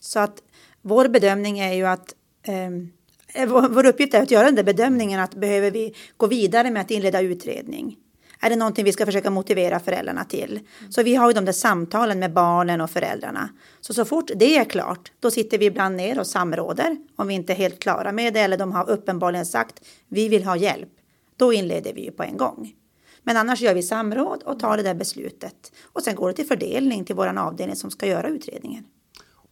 Så 0.00 0.20
att 0.20 0.42
vår 0.82 1.08
bedömning 1.08 1.58
är 1.58 1.72
ju 1.72 1.86
att 1.86 2.14
ehm, 2.42 2.92
eh, 3.34 3.48
vår 3.48 3.86
uppgift 3.86 4.14
är 4.14 4.22
att 4.22 4.30
göra 4.30 4.44
den 4.44 4.54
där 4.54 4.64
bedömningen 4.64 5.20
att 5.20 5.34
behöver 5.34 5.70
vi 5.70 5.94
gå 6.16 6.26
vidare 6.26 6.70
med 6.70 6.82
att 6.82 6.90
inleda 6.90 7.20
utredning? 7.20 7.96
Är 8.40 8.50
det 8.50 8.56
någonting 8.56 8.84
vi 8.84 8.92
ska 8.92 9.06
försöka 9.06 9.30
motivera 9.30 9.80
föräldrarna 9.80 10.24
till? 10.24 10.60
Så 10.90 11.02
vi 11.02 11.14
har 11.14 11.30
ju 11.30 11.34
de 11.34 11.44
där 11.44 11.52
samtalen 11.52 12.18
med 12.18 12.32
barnen 12.32 12.80
och 12.80 12.90
föräldrarna. 12.90 13.48
Så 13.80 13.94
så 13.94 14.04
fort 14.04 14.30
det 14.36 14.56
är 14.56 14.64
klart, 14.64 15.12
då 15.20 15.30
sitter 15.30 15.58
vi 15.58 15.66
ibland 15.66 15.96
ner 15.96 16.18
och 16.18 16.26
samråder 16.26 16.96
om 17.16 17.28
vi 17.28 17.34
inte 17.34 17.52
är 17.52 17.56
helt 17.56 17.78
klara 17.78 18.12
med 18.12 18.34
det 18.34 18.40
eller 18.40 18.58
de 18.58 18.72
har 18.72 18.90
uppenbarligen 18.90 19.46
sagt 19.46 19.84
vi 20.08 20.28
vill 20.28 20.44
ha 20.44 20.56
hjälp. 20.56 20.97
Då 21.38 21.52
inleder 21.52 21.92
vi 21.92 22.04
ju 22.04 22.10
på 22.10 22.22
en 22.22 22.36
gång. 22.36 22.74
Men 23.22 23.36
annars 23.36 23.60
gör 23.60 23.74
vi 23.74 23.82
samråd 23.82 24.42
och 24.42 24.60
tar 24.60 24.76
det 24.76 24.82
där 24.82 24.94
beslutet. 24.94 25.72
Och 25.82 26.02
sen 26.02 26.14
går 26.14 26.28
det 26.28 26.34
till 26.34 26.46
fördelning 26.46 27.04
till 27.04 27.14
våran 27.14 27.38
avdelning 27.38 27.76
som 27.76 27.90
ska 27.90 28.06
göra 28.06 28.28
utredningen. 28.28 28.84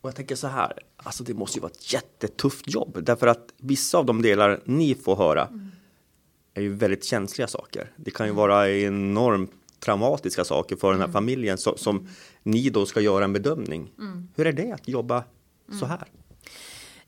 Och 0.00 0.08
jag 0.08 0.16
tänker 0.16 0.36
så 0.36 0.46
här, 0.46 0.72
alltså 0.96 1.24
det 1.24 1.34
måste 1.34 1.58
ju 1.58 1.62
vara 1.62 1.72
ett 1.72 1.92
jättetufft 1.92 2.74
jobb 2.74 2.98
därför 3.02 3.26
att 3.26 3.52
vissa 3.56 3.98
av 3.98 4.06
de 4.06 4.22
delar 4.22 4.60
ni 4.64 4.94
får 4.94 5.16
höra 5.16 5.46
mm. 5.46 5.70
är 6.54 6.62
ju 6.62 6.74
väldigt 6.74 7.04
känsliga 7.04 7.48
saker. 7.48 7.92
Det 7.96 8.10
kan 8.10 8.26
ju 8.26 8.32
vara 8.32 8.70
enormt 8.70 9.50
traumatiska 9.80 10.44
saker 10.44 10.76
för 10.76 10.88
mm. 10.88 10.94
den 10.94 11.00
här 11.00 11.08
mm. 11.08 11.12
familjen 11.12 11.58
som 11.58 12.08
ni 12.42 12.70
då 12.70 12.86
ska 12.86 13.00
göra 13.00 13.24
en 13.24 13.32
bedömning. 13.32 13.92
Mm. 13.98 14.28
Hur 14.36 14.46
är 14.46 14.52
det 14.52 14.72
att 14.72 14.88
jobba 14.88 15.24
så 15.68 15.84
mm. 15.84 15.88
här? 15.88 16.08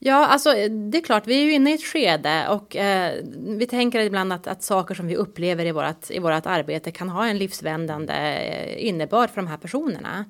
Ja, 0.00 0.26
alltså 0.26 0.54
eh, 0.54 0.70
det 0.70 0.98
är 0.98 1.02
klart, 1.02 1.26
vi 1.26 1.40
är 1.40 1.44
ju 1.44 1.52
inne 1.52 1.70
i 1.70 1.74
ett 1.74 1.84
skede 1.84 2.48
och 2.48 2.76
eh, 2.76 3.24
vi 3.36 3.66
tänker 3.66 4.00
ibland 4.00 4.32
att, 4.32 4.46
att 4.46 4.62
saker 4.62 4.94
som 4.94 5.06
vi 5.06 5.16
upplever 5.16 5.66
i 5.66 5.72
vårt, 5.72 6.10
i 6.10 6.18
vårat 6.18 6.46
arbete 6.46 6.90
kan 6.90 7.08
ha 7.08 7.26
en 7.26 7.38
livsvändande 7.38 8.14
eh, 8.14 8.86
innebörd 8.86 9.30
för 9.30 9.36
de 9.36 9.46
här 9.46 9.56
personerna. 9.56 10.24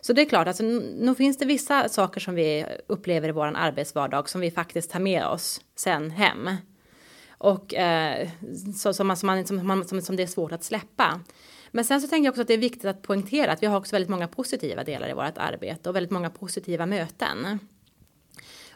Så 0.00 0.12
det 0.12 0.22
är 0.22 0.26
klart, 0.26 0.48
alltså, 0.48 0.62
nu 0.62 1.14
finns 1.14 1.38
det 1.38 1.44
vissa 1.44 1.88
saker 1.88 2.20
som 2.20 2.34
vi 2.34 2.66
upplever 2.86 3.28
i 3.28 3.32
vår 3.32 3.46
arbetsvardag 3.46 4.28
som 4.28 4.40
vi 4.40 4.50
faktiskt 4.50 4.90
tar 4.90 5.00
med 5.00 5.26
oss 5.26 5.60
sen 5.76 6.10
hem. 6.10 6.50
Och 7.38 7.74
eh, 7.74 8.28
så, 8.76 8.92
som, 8.92 9.06
man, 9.06 9.16
som, 9.16 9.26
man, 9.26 9.46
som, 9.46 9.84
som, 9.84 10.02
som 10.02 10.16
det 10.16 10.22
är 10.22 10.26
svårt 10.26 10.52
att 10.52 10.64
släppa. 10.64 11.20
Men 11.70 11.84
sen 11.84 12.00
så 12.00 12.08
tänker 12.08 12.24
jag 12.24 12.32
också 12.32 12.42
att 12.42 12.48
det 12.48 12.54
är 12.54 12.58
viktigt 12.58 12.84
att 12.84 13.02
poängtera 13.02 13.52
att 13.52 13.62
vi 13.62 13.66
har 13.66 13.78
också 13.78 13.94
väldigt 13.94 14.10
många 14.10 14.28
positiva 14.28 14.84
delar 14.84 15.10
i 15.10 15.12
vårt 15.12 15.38
arbete 15.38 15.88
och 15.88 15.96
väldigt 15.96 16.10
många 16.10 16.30
positiva 16.30 16.86
möten. 16.86 17.58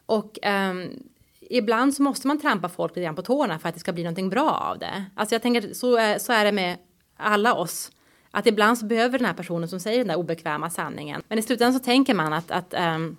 Och 0.09 0.39
um, 0.71 1.03
ibland 1.41 1.95
så 1.95 2.03
måste 2.03 2.27
man 2.27 2.41
trampa 2.41 2.69
folk 2.69 2.97
lite 2.97 3.05
grann 3.05 3.15
på 3.15 3.23
tårna 3.23 3.59
för 3.59 3.69
att 3.69 3.75
det 3.75 3.81
ska 3.81 3.93
bli 3.93 4.03
någonting 4.03 4.31
bra 4.31 4.51
av 4.51 4.79
det. 4.79 5.05
Alltså 5.15 5.35
jag 5.35 5.43
tänker 5.43 5.75
så 5.75 5.97
är, 5.97 6.19
så 6.19 6.33
är 6.33 6.45
det 6.45 6.53
med 6.53 6.77
alla 7.17 7.55
oss. 7.55 7.91
Att 8.31 8.47
ibland 8.47 8.79
så 8.79 8.87
behöver 8.87 9.19
den 9.19 9.27
här 9.27 9.35
personen 9.35 9.69
som 9.69 9.81
säger 9.81 9.99
den 9.99 10.07
där 10.09 10.17
obekväma 10.17 10.71
sanningen. 10.71 11.23
Men 11.29 11.39
i 11.39 11.43
slutändan 11.43 11.73
så 11.73 11.85
tänker 11.85 12.15
man 12.15 12.33
att, 12.33 12.51
att 12.51 12.75
um, 12.75 13.17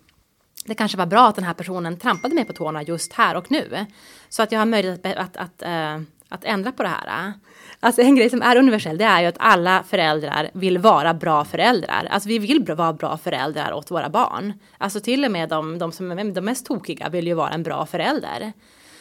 det 0.65 0.75
kanske 0.75 0.97
var 0.97 1.05
bra 1.05 1.27
att 1.27 1.35
den 1.35 1.43
här 1.43 1.53
personen 1.53 1.97
trampade 1.97 2.35
mig 2.35 2.45
på 2.45 2.53
tårna 2.53 2.83
just 2.83 3.13
här 3.13 3.35
och 3.35 3.51
nu. 3.51 3.85
Så 4.29 4.43
att 4.43 4.51
jag 4.51 4.59
har 4.59 4.65
möjlighet 4.65 5.05
att, 5.05 5.17
att, 5.17 5.37
att, 5.37 5.63
uh, 5.99 6.05
att 6.29 6.43
ändra 6.43 6.71
på 6.71 6.83
det 6.83 6.89
här. 6.89 7.33
Alltså 7.79 8.01
en 8.01 8.15
grej 8.15 8.29
som 8.29 8.41
är 8.41 8.55
universell 8.55 8.97
det 8.97 9.03
är 9.03 9.21
ju 9.21 9.27
att 9.27 9.37
alla 9.39 9.83
föräldrar 9.83 10.49
vill 10.53 10.77
vara 10.77 11.13
bra 11.13 11.45
föräldrar. 11.45 12.07
Alltså 12.11 12.29
vi 12.29 12.39
vill 12.39 12.65
vara 12.65 12.93
bra 12.93 13.17
föräldrar 13.17 13.73
åt 13.73 13.91
våra 13.91 14.09
barn. 14.09 14.53
Alltså 14.77 14.99
till 14.99 15.25
och 15.25 15.31
med 15.31 15.49
de, 15.49 15.77
de 15.77 15.91
som 15.91 16.11
är 16.11 16.33
de 16.33 16.41
mest 16.41 16.65
tokiga 16.65 17.09
vill 17.09 17.27
ju 17.27 17.33
vara 17.33 17.49
en 17.49 17.63
bra 17.63 17.85
förälder. 17.85 18.53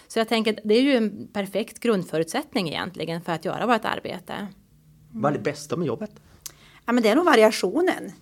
Så 0.09 0.19
jag 0.19 0.29
tänker 0.29 0.53
att 0.53 0.59
det 0.65 0.75
är 0.75 0.83
ju 0.83 0.97
en 0.97 1.29
perfekt 1.33 1.81
grundförutsättning 1.81 2.69
egentligen 2.69 3.21
för 3.21 3.33
att 3.33 3.45
göra 3.45 3.67
vårt 3.67 3.85
arbete. 3.85 4.33
Mm. 4.33 4.53
Vad 5.13 5.33
är 5.33 5.39
det 5.39 5.43
bästa 5.43 5.77
med 5.77 5.87
jobbet? 5.87 6.11
Ja, 6.87 6.93
men 6.93 7.03
det 7.03 7.09
är 7.09 7.17
nog 7.17 7.25
variationen. 7.25 8.13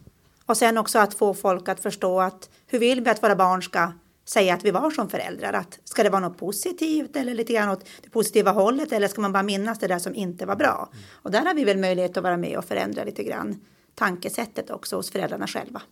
Och 0.47 0.57
sen 0.57 0.79
också 0.79 0.99
att 0.99 1.15
få 1.15 1.35
folk 1.35 1.69
att 1.69 1.81
förstå 1.81 2.21
att 2.21 2.51
hur 2.67 2.79
vill 2.79 3.01
vi 3.01 3.11
att 3.11 3.23
våra 3.23 3.37
barn 3.37 3.63
ska 3.63 3.93
säga 4.29 4.55
att 4.55 4.65
vi 4.65 4.71
var 4.71 4.91
som 4.91 5.09
föräldrar. 5.09 5.53
Att 5.53 5.79
ska 5.85 6.03
det 6.03 6.11
vara 6.11 6.21
något 6.21 6.39
positivt 6.39 7.17
eller 7.17 7.35
lite 7.35 7.53
grann 7.53 7.69
åt 7.69 7.89
det 8.03 8.11
positiva 8.11 8.51
hållet 8.51 8.93
eller 8.93 9.09
ska 9.09 9.21
man 9.21 9.33
bara 9.33 9.43
minnas 9.43 9.79
det 9.79 9.87
där 9.87 9.99
som 9.99 10.15
inte 10.15 10.47
var 10.47 10.57
bra? 10.57 10.91
Och 11.13 11.31
där 11.31 11.45
har 11.45 11.55
vi 11.55 11.65
väl 11.65 11.79
möjlighet 11.79 12.17
att 12.17 12.23
vara 12.23 12.37
med 12.37 12.59
och 12.59 12.65
förändra 12.65 13.05
lite 13.05 13.25
grann 13.25 13.61
tankesättet 13.95 14.71
också 14.71 14.97
hos 14.97 15.11
föräldrarna 15.11 15.47
själva. 15.47 15.83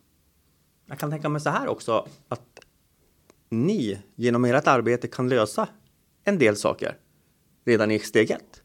Jag 0.85 0.99
kan 0.99 1.11
tänka 1.11 1.29
mig 1.29 1.41
så 1.41 1.49
här 1.49 1.67
också 1.67 2.07
att 2.27 2.59
ni 3.49 3.99
genom 4.15 4.45
ert 4.45 4.67
arbete 4.67 5.07
kan 5.07 5.29
lösa 5.29 5.67
en 6.23 6.37
del 6.37 6.55
saker 6.55 6.97
redan 7.65 7.91
i 7.91 7.99
steg 7.99 8.31
ett. 8.31 8.61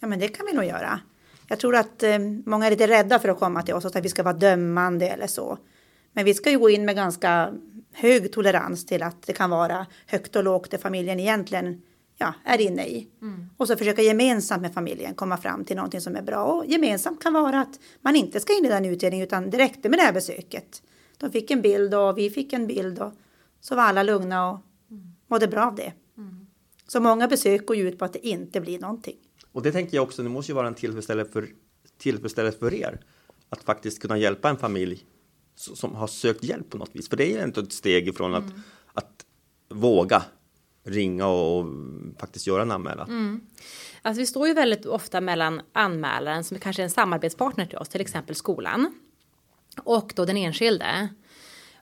Ja, 0.00 0.06
men 0.06 0.18
det 0.18 0.28
kan 0.28 0.46
vi 0.46 0.52
nog 0.52 0.64
göra. 0.64 1.00
Jag 1.48 1.58
tror 1.58 1.76
att 1.76 2.02
eh, 2.02 2.18
många 2.46 2.66
är 2.66 2.70
lite 2.70 2.86
rädda 2.86 3.18
för 3.18 3.28
att 3.28 3.38
komma 3.38 3.62
till 3.62 3.74
oss 3.74 3.84
och 3.84 3.96
att 3.96 4.04
vi 4.04 4.08
ska 4.08 4.22
vara 4.22 4.34
dömande 4.34 5.08
eller 5.08 5.26
så. 5.26 5.58
Men 6.12 6.24
vi 6.24 6.34
ska 6.34 6.50
ju 6.50 6.58
gå 6.58 6.70
in 6.70 6.84
med 6.84 6.96
ganska 6.96 7.52
hög 7.94 8.32
tolerans 8.32 8.86
till 8.86 9.02
att 9.02 9.22
det 9.22 9.32
kan 9.32 9.50
vara 9.50 9.86
högt 10.06 10.36
och 10.36 10.44
lågt 10.44 10.70
det 10.70 10.78
familjen 10.78 11.20
egentligen 11.20 11.82
ja, 12.16 12.34
är 12.44 12.60
inne 12.60 12.86
i. 12.86 13.08
Mm. 13.22 13.50
Och 13.56 13.66
så 13.66 13.76
försöka 13.76 14.02
gemensamt 14.02 14.62
med 14.62 14.74
familjen 14.74 15.14
komma 15.14 15.36
fram 15.36 15.64
till 15.64 15.76
någonting 15.76 16.00
som 16.00 16.16
är 16.16 16.22
bra. 16.22 16.44
Och 16.44 16.66
gemensamt 16.66 17.22
kan 17.22 17.32
vara 17.32 17.60
att 17.60 17.80
man 18.00 18.16
inte 18.16 18.40
ska 18.40 18.56
inleda 18.56 18.76
en 18.76 18.84
utredning 18.84 19.22
utan 19.22 19.50
det 19.50 19.58
räckte 19.58 19.88
med 19.88 19.98
det 19.98 20.02
här 20.02 20.12
besöket. 20.12 20.82
De 21.18 21.30
fick 21.30 21.50
en 21.50 21.62
bild 21.62 21.94
och 21.94 22.18
vi 22.18 22.30
fick 22.30 22.52
en 22.52 22.66
bild 22.66 22.98
och 22.98 23.12
så 23.60 23.74
var 23.74 23.82
alla 23.82 24.02
lugna 24.02 24.50
och 24.50 24.60
mådde 25.26 25.48
bra 25.48 25.66
av 25.66 25.74
det. 25.74 25.92
Mm. 26.18 26.46
Så 26.86 27.00
många 27.00 27.28
besök 27.28 27.66
går 27.66 27.76
ju 27.76 27.88
ut 27.88 27.98
på 27.98 28.04
att 28.04 28.12
det 28.12 28.26
inte 28.26 28.60
blir 28.60 28.78
någonting. 28.78 29.16
Och 29.52 29.62
det 29.62 29.72
tänker 29.72 29.96
jag 29.96 30.04
också, 30.04 30.22
det 30.22 30.28
måste 30.28 30.52
ju 30.52 30.56
vara 30.56 30.68
en 30.68 30.74
tillfredsställelse 30.74 31.32
för, 31.32 31.48
tillfredsställelse 31.98 32.58
för 32.58 32.74
er 32.74 33.00
att 33.48 33.62
faktiskt 33.62 34.02
kunna 34.02 34.18
hjälpa 34.18 34.50
en 34.50 34.56
familj 34.56 35.06
som 35.54 35.94
har 35.94 36.06
sökt 36.06 36.44
hjälp 36.44 36.70
på 36.70 36.78
något 36.78 36.90
vis. 36.92 37.08
För 37.08 37.16
det 37.16 37.32
är 37.32 37.38
ju 37.38 37.44
inte 37.44 37.60
ett 37.60 37.72
steg 37.72 38.08
ifrån 38.08 38.34
att, 38.34 38.50
mm. 38.50 38.62
att 38.94 39.24
våga 39.68 40.22
ringa 40.84 41.26
och, 41.26 41.58
och, 41.58 41.66
faktiskt 42.18 42.46
göra 42.46 42.62
en 42.62 42.70
anmälan. 42.70 43.08
Mm. 43.08 43.40
Alltså 44.02 44.20
vi 44.20 44.26
står 44.26 44.48
ju 44.48 44.54
väldigt 44.54 44.86
ofta 44.86 45.20
mellan 45.20 45.60
anmälaren 45.72 46.44
som 46.44 46.58
kanske 46.58 46.82
är 46.82 46.84
en 46.84 46.90
samarbetspartner 46.90 47.66
till 47.66 47.78
oss, 47.78 47.88
till 47.88 48.00
exempel 48.00 48.34
skolan. 48.34 48.94
Och 49.84 50.12
då 50.16 50.24
den 50.24 50.36
enskilde. 50.36 51.08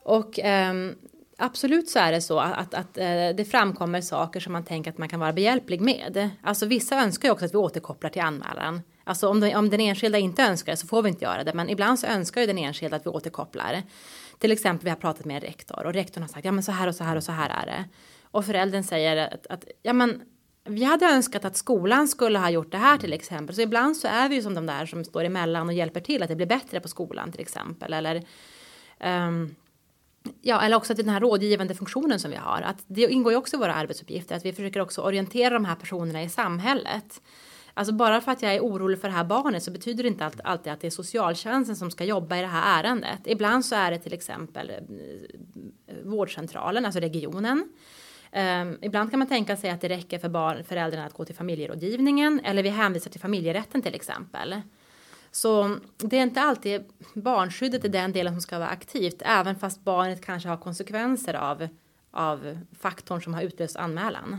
Och 0.02 0.38
um, 0.38 0.94
absolut 1.38 1.88
så 1.88 1.98
är 1.98 2.12
det 2.12 2.20
så 2.20 2.38
att, 2.38 2.58
att, 2.58 2.74
att, 2.74 2.98
eh, 2.98 3.36
det 3.36 3.50
framkommer 3.50 4.00
saker 4.00 4.40
som 4.40 4.52
man 4.52 4.64
tänker 4.64 4.90
att 4.90 4.98
man 4.98 5.08
kan 5.08 5.20
vara 5.20 5.32
behjälplig 5.32 5.80
med. 5.80 6.30
Alltså 6.42 6.66
vissa 6.66 6.96
önskar 6.96 7.28
ju 7.28 7.32
också 7.32 7.44
att 7.44 7.54
vi 7.54 7.58
återkopplar 7.58 8.10
till 8.10 8.22
anmälan. 8.22 8.80
Alltså 9.04 9.28
om, 9.28 9.40
det, 9.40 9.56
om 9.56 9.70
den 9.70 9.80
enskilda 9.80 10.18
inte 10.18 10.42
önskar 10.42 10.72
det 10.72 10.76
så 10.76 10.86
får 10.86 11.02
vi 11.02 11.08
inte 11.08 11.24
göra 11.24 11.44
det. 11.44 11.52
Men 11.52 11.68
ibland 11.68 11.98
så 11.98 12.06
önskar 12.06 12.40
ju 12.40 12.46
den 12.46 12.58
enskilda 12.58 12.96
att 12.96 13.06
vi 13.06 13.10
återkopplar. 13.10 13.82
Till 14.38 14.52
exempel 14.52 14.84
vi 14.84 14.90
har 14.90 14.96
pratat 14.96 15.24
med 15.24 15.36
en 15.36 15.40
rektor 15.40 15.86
och 15.86 15.92
rektorn 15.92 16.22
har 16.22 16.28
sagt 16.28 16.44
ja 16.44 16.52
men 16.52 16.62
så 16.62 16.72
här 16.72 16.88
och 16.88 16.94
så 16.94 17.04
här 17.04 17.16
och 17.16 17.24
så 17.24 17.32
här 17.32 17.50
är 17.62 17.66
det. 17.66 17.84
Och 18.22 18.44
föräldern 18.44 18.84
säger 18.84 19.16
att, 19.34 19.46
att 19.46 19.64
ja 19.82 19.92
men 19.92 20.22
vi 20.64 20.84
hade 20.84 21.06
önskat 21.06 21.44
att 21.44 21.56
skolan 21.56 22.08
skulle 22.08 22.38
ha 22.38 22.50
gjort 22.50 22.72
det 22.72 22.78
här 22.78 22.98
till 22.98 23.12
exempel. 23.12 23.56
Så 23.56 23.62
ibland 23.62 23.96
så 23.96 24.08
är 24.08 24.28
vi 24.28 24.34
ju 24.34 24.42
som 24.42 24.54
de 24.54 24.66
där 24.66 24.86
som 24.86 25.04
står 25.04 25.24
emellan 25.24 25.68
och 25.68 25.74
hjälper 25.74 26.00
till 26.00 26.22
att 26.22 26.28
det 26.28 26.36
blir 26.36 26.46
bättre 26.46 26.80
på 26.80 26.88
skolan 26.88 27.32
till 27.32 27.40
exempel. 27.40 27.92
Eller, 27.92 28.22
um, 29.04 29.54
ja, 30.42 30.62
eller 30.62 30.76
också 30.76 30.94
till 30.94 31.04
den 31.04 31.14
här 31.14 31.20
rådgivande 31.20 31.74
funktionen 31.74 32.20
som 32.20 32.30
vi 32.30 32.36
har. 32.36 32.62
Att 32.62 32.84
det 32.86 33.00
ingår 33.00 33.32
ju 33.32 33.38
också 33.38 33.56
i 33.56 33.58
våra 33.58 33.74
arbetsuppgifter 33.74 34.36
att 34.36 34.44
vi 34.44 34.52
försöker 34.52 34.80
också 34.80 35.00
orientera 35.00 35.54
de 35.54 35.64
här 35.64 35.74
personerna 35.74 36.22
i 36.22 36.28
samhället. 36.28 37.20
Alltså 37.74 37.94
bara 37.94 38.20
för 38.20 38.32
att 38.32 38.42
jag 38.42 38.54
är 38.54 38.60
orolig 38.60 39.00
för 39.00 39.08
det 39.08 39.14
här 39.14 39.24
barnet 39.24 39.62
så 39.62 39.70
betyder 39.70 40.02
det 40.02 40.08
inte 40.08 40.30
alltid 40.44 40.72
att 40.72 40.80
det 40.80 40.86
är 40.86 40.90
socialtjänsten 40.90 41.76
som 41.76 41.90
ska 41.90 42.04
jobba 42.04 42.36
i 42.36 42.40
det 42.40 42.46
här 42.46 42.84
ärendet. 42.84 43.20
Ibland 43.24 43.64
så 43.64 43.74
är 43.74 43.90
det 43.90 43.98
till 43.98 44.12
exempel 44.12 44.70
eh, 44.70 45.94
vårdcentralen, 46.04 46.84
alltså 46.84 47.00
regionen. 47.00 47.68
Um, 48.36 48.78
ibland 48.82 49.10
kan 49.10 49.18
man 49.18 49.28
tänka 49.28 49.56
sig 49.56 49.70
att 49.70 49.80
det 49.80 49.88
räcker 49.88 50.18
för 50.18 50.28
barn, 50.28 50.64
föräldrarna 50.64 51.06
att 51.06 51.12
gå 51.12 51.24
till 51.24 51.34
familjerådgivningen 51.34 52.40
eller 52.44 52.62
vi 52.62 52.68
hänvisar 52.68 53.10
till 53.10 53.20
familjerätten 53.20 53.82
till 53.82 53.94
exempel. 53.94 54.60
Så 55.30 55.76
det 55.96 56.18
är 56.18 56.22
inte 56.22 56.40
alltid 56.40 56.84
barnskyddet 57.14 57.84
i 57.84 57.88
den 57.88 58.12
delen 58.12 58.34
som 58.34 58.40
ska 58.40 58.58
vara 58.58 58.68
aktivt, 58.68 59.22
även 59.24 59.56
fast 59.56 59.84
barnet 59.84 60.24
kanske 60.24 60.48
har 60.48 60.56
konsekvenser 60.56 61.34
av, 61.34 61.68
av 62.10 62.58
faktorn 62.80 63.22
som 63.22 63.34
har 63.34 63.42
utlöst 63.42 63.76
anmälan. 63.76 64.38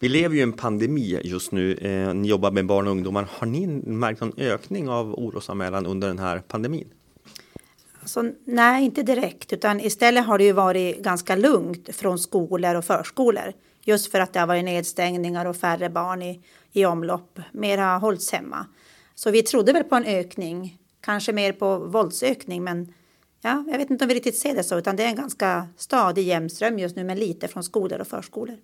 Vi 0.00 0.08
lever 0.08 0.34
ju 0.34 0.40
i 0.40 0.42
en 0.42 0.52
pandemi 0.52 1.20
just 1.24 1.52
nu. 1.52 1.74
Eh, 1.74 2.14
ni 2.14 2.28
jobbar 2.28 2.50
med 2.50 2.66
barn 2.66 2.86
och 2.86 2.92
ungdomar. 2.92 3.28
Har 3.30 3.46
ni 3.46 3.66
märkt 3.66 4.20
någon 4.20 4.32
ökning 4.36 4.88
av 4.88 5.14
orosanmälan 5.14 5.86
under 5.86 6.08
den 6.08 6.18
här 6.18 6.38
pandemin? 6.38 6.88
Alltså, 8.00 8.24
nej, 8.44 8.84
inte 8.84 9.02
direkt, 9.02 9.52
utan 9.52 9.80
istället 9.80 10.26
har 10.26 10.38
det 10.38 10.44
ju 10.44 10.52
varit 10.52 10.98
ganska 10.98 11.36
lugnt 11.36 11.94
från 11.94 12.18
skolor 12.18 12.74
och 12.74 12.84
förskolor. 12.84 13.52
Just 13.84 14.10
för 14.10 14.20
att 14.20 14.32
det 14.32 14.40
har 14.40 14.46
varit 14.46 14.64
nedstängningar 14.64 15.46
och 15.46 15.56
färre 15.56 15.90
barn 15.90 16.22
i, 16.22 16.40
i 16.72 16.84
omlopp. 16.84 17.38
Mer 17.52 17.78
har 17.78 17.98
hållits 17.98 18.32
hemma. 18.32 18.66
Så 19.14 19.30
vi 19.30 19.42
trodde 19.42 19.72
väl 19.72 19.84
på 19.84 19.94
en 19.94 20.04
ökning, 20.04 20.78
kanske 21.00 21.32
mer 21.32 21.52
på 21.52 21.78
våldsökning, 21.78 22.64
men 22.64 22.94
ja, 23.40 23.64
jag 23.68 23.78
vet 23.78 23.90
inte 23.90 24.04
om 24.04 24.08
vi 24.08 24.14
riktigt 24.14 24.38
ser 24.38 24.54
det 24.54 24.64
så, 24.64 24.78
utan 24.78 24.96
det 24.96 25.02
är 25.02 25.08
en 25.08 25.16
ganska 25.16 25.68
stadig 25.76 26.22
jämnström 26.22 26.78
just 26.78 26.96
nu, 26.96 27.04
men 27.04 27.18
lite 27.18 27.48
från 27.48 27.64
skolor 27.64 28.00
och 28.00 28.06
förskolor. 28.06 28.56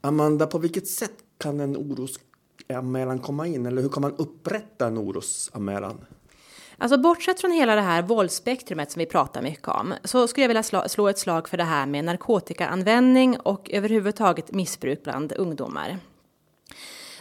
Amanda, 0.00 0.46
på 0.46 0.58
vilket 0.58 0.86
sätt 0.86 1.14
kan 1.38 1.60
en 1.60 1.76
orosanmälan 1.76 3.18
komma 3.18 3.46
in? 3.46 3.66
Eller 3.66 3.82
hur 3.82 3.88
kan 3.88 4.00
man 4.00 4.14
upprätta 4.16 4.86
en 4.86 4.98
orosanmälan? 4.98 6.04
Alltså 6.78 6.98
bortsett 6.98 7.40
från 7.40 7.52
hela 7.52 7.74
det 7.74 7.80
här 7.80 8.02
våldsspektrumet 8.02 8.90
som 8.90 9.00
vi 9.00 9.06
pratar 9.06 9.42
mycket 9.42 9.68
om 9.68 9.94
så 10.04 10.28
skulle 10.28 10.44
jag 10.44 10.48
vilja 10.48 10.88
slå 10.88 11.08
ett 11.08 11.18
slag 11.18 11.48
för 11.48 11.56
det 11.56 11.64
här 11.64 11.86
med 11.86 12.04
narkotikaanvändning 12.04 13.40
och 13.40 13.70
överhuvudtaget 13.70 14.52
missbruk 14.52 15.02
bland 15.04 15.32
ungdomar. 15.32 15.98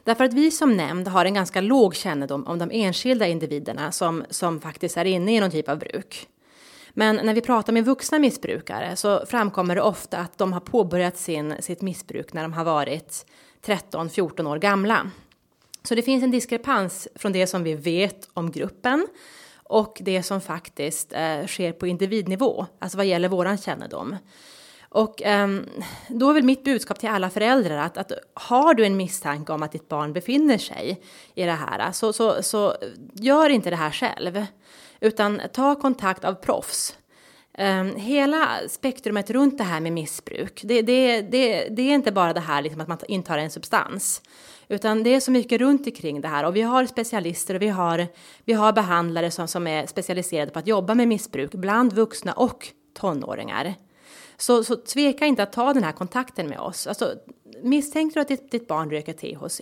Därför 0.03 0.23
att 0.23 0.33
vi 0.33 0.51
som 0.51 0.77
nämnd 0.77 1.07
har 1.07 1.25
en 1.25 1.33
ganska 1.33 1.61
låg 1.61 1.95
kännedom 1.95 2.47
om 2.47 2.59
de 2.59 2.69
enskilda 2.73 3.27
individerna 3.27 3.91
som, 3.91 4.23
som 4.29 4.61
faktiskt 4.61 4.97
är 4.97 5.05
inne 5.05 5.35
i 5.35 5.39
någon 5.39 5.51
typ 5.51 5.69
av 5.69 5.79
bruk. 5.79 6.27
Men 6.99 7.15
när 7.15 7.33
vi 7.33 7.41
pratar 7.41 7.73
med 7.73 7.85
vuxna 7.85 8.19
missbrukare 8.19 8.95
så 8.95 9.25
framkommer 9.25 9.75
det 9.75 9.81
ofta 9.81 10.17
att 10.17 10.37
de 10.37 10.53
har 10.53 10.59
påbörjat 10.59 11.17
sin, 11.17 11.55
sitt 11.59 11.81
missbruk 11.81 12.33
när 12.33 12.41
de 12.41 12.53
har 12.53 12.63
varit 12.63 13.25
13-14 13.65 14.47
år 14.47 14.57
gamla. 14.57 15.11
Så 15.83 15.95
det 15.95 16.01
finns 16.01 16.23
en 16.23 16.31
diskrepans 16.31 17.07
från 17.15 17.31
det 17.31 17.47
som 17.47 17.63
vi 17.63 17.73
vet 17.73 18.29
om 18.33 18.51
gruppen 18.51 19.07
och 19.55 19.97
det 20.01 20.23
som 20.23 20.41
faktiskt 20.41 21.13
eh, 21.13 21.45
sker 21.45 21.71
på 21.71 21.87
individnivå, 21.87 22.65
alltså 22.79 22.97
vad 22.97 23.05
gäller 23.05 23.29
våran 23.29 23.57
kännedom. 23.57 24.15
Och 24.89 25.21
um, 25.25 25.65
då 26.07 26.29
är 26.29 26.33
väl 26.33 26.43
mitt 26.43 26.63
budskap 26.63 26.99
till 26.99 27.09
alla 27.09 27.29
föräldrar 27.29 27.77
att, 27.77 27.97
att 27.97 28.11
har 28.33 28.73
du 28.73 28.85
en 28.85 28.97
misstanke 28.97 29.53
om 29.53 29.63
att 29.63 29.71
ditt 29.71 29.89
barn 29.89 30.13
befinner 30.13 30.57
sig 30.57 31.01
i 31.35 31.43
det 31.43 31.51
här, 31.51 31.91
så, 31.91 32.13
så, 32.13 32.43
så 32.43 32.75
gör 33.13 33.49
inte 33.49 33.69
det 33.69 33.75
här 33.75 33.91
själv, 33.91 34.45
utan 34.99 35.41
ta 35.53 35.75
kontakt 35.75 36.25
av 36.25 36.33
proffs. 36.33 36.95
Um, 37.57 37.95
hela 37.95 38.47
spektrumet 38.69 39.29
runt 39.29 39.57
det 39.57 39.63
här 39.63 39.79
med 39.79 39.93
missbruk, 39.93 40.61
det, 40.63 40.81
det, 40.81 41.21
det, 41.21 41.67
det 41.69 41.81
är 41.81 41.93
inte 41.93 42.11
bara 42.11 42.33
det 42.33 42.39
här 42.39 42.61
liksom 42.61 42.81
att 42.81 42.87
man 42.87 42.97
intar 43.07 43.37
en 43.37 43.51
substans, 43.51 44.21
utan 44.67 45.03
det 45.03 45.15
är 45.15 45.19
så 45.19 45.31
mycket 45.31 45.61
runt 45.61 45.87
omkring 45.87 46.21
det 46.21 46.27
här 46.27 46.43
och 46.43 46.55
vi 46.55 46.61
har 46.61 46.85
specialister 46.85 47.55
och 47.55 47.61
vi 47.61 47.67
har, 47.67 48.07
vi 48.45 48.53
har 48.53 48.73
behandlare 48.73 49.31
som, 49.31 49.47
som 49.47 49.67
är 49.67 49.85
specialiserade 49.85 50.51
på 50.51 50.59
att 50.59 50.67
jobba 50.67 50.95
med 50.95 51.07
missbruk 51.07 51.51
bland 51.51 51.93
vuxna 51.93 52.33
och 52.33 52.67
tonåringar. 52.93 53.75
Så, 54.39 54.63
så 54.63 54.75
tveka 54.75 55.25
inte 55.25 55.43
att 55.43 55.53
ta 55.53 55.73
den 55.73 55.83
här 55.83 55.91
kontakten 55.91 56.47
med 56.47 56.59
oss. 56.59 56.87
Alltså, 56.87 57.15
misstänker 57.63 58.15
du 58.15 58.21
att 58.21 58.27
ditt, 58.27 58.51
ditt 58.51 58.67
barn 58.67 58.91
röker 58.91 59.13
THC? 59.13 59.61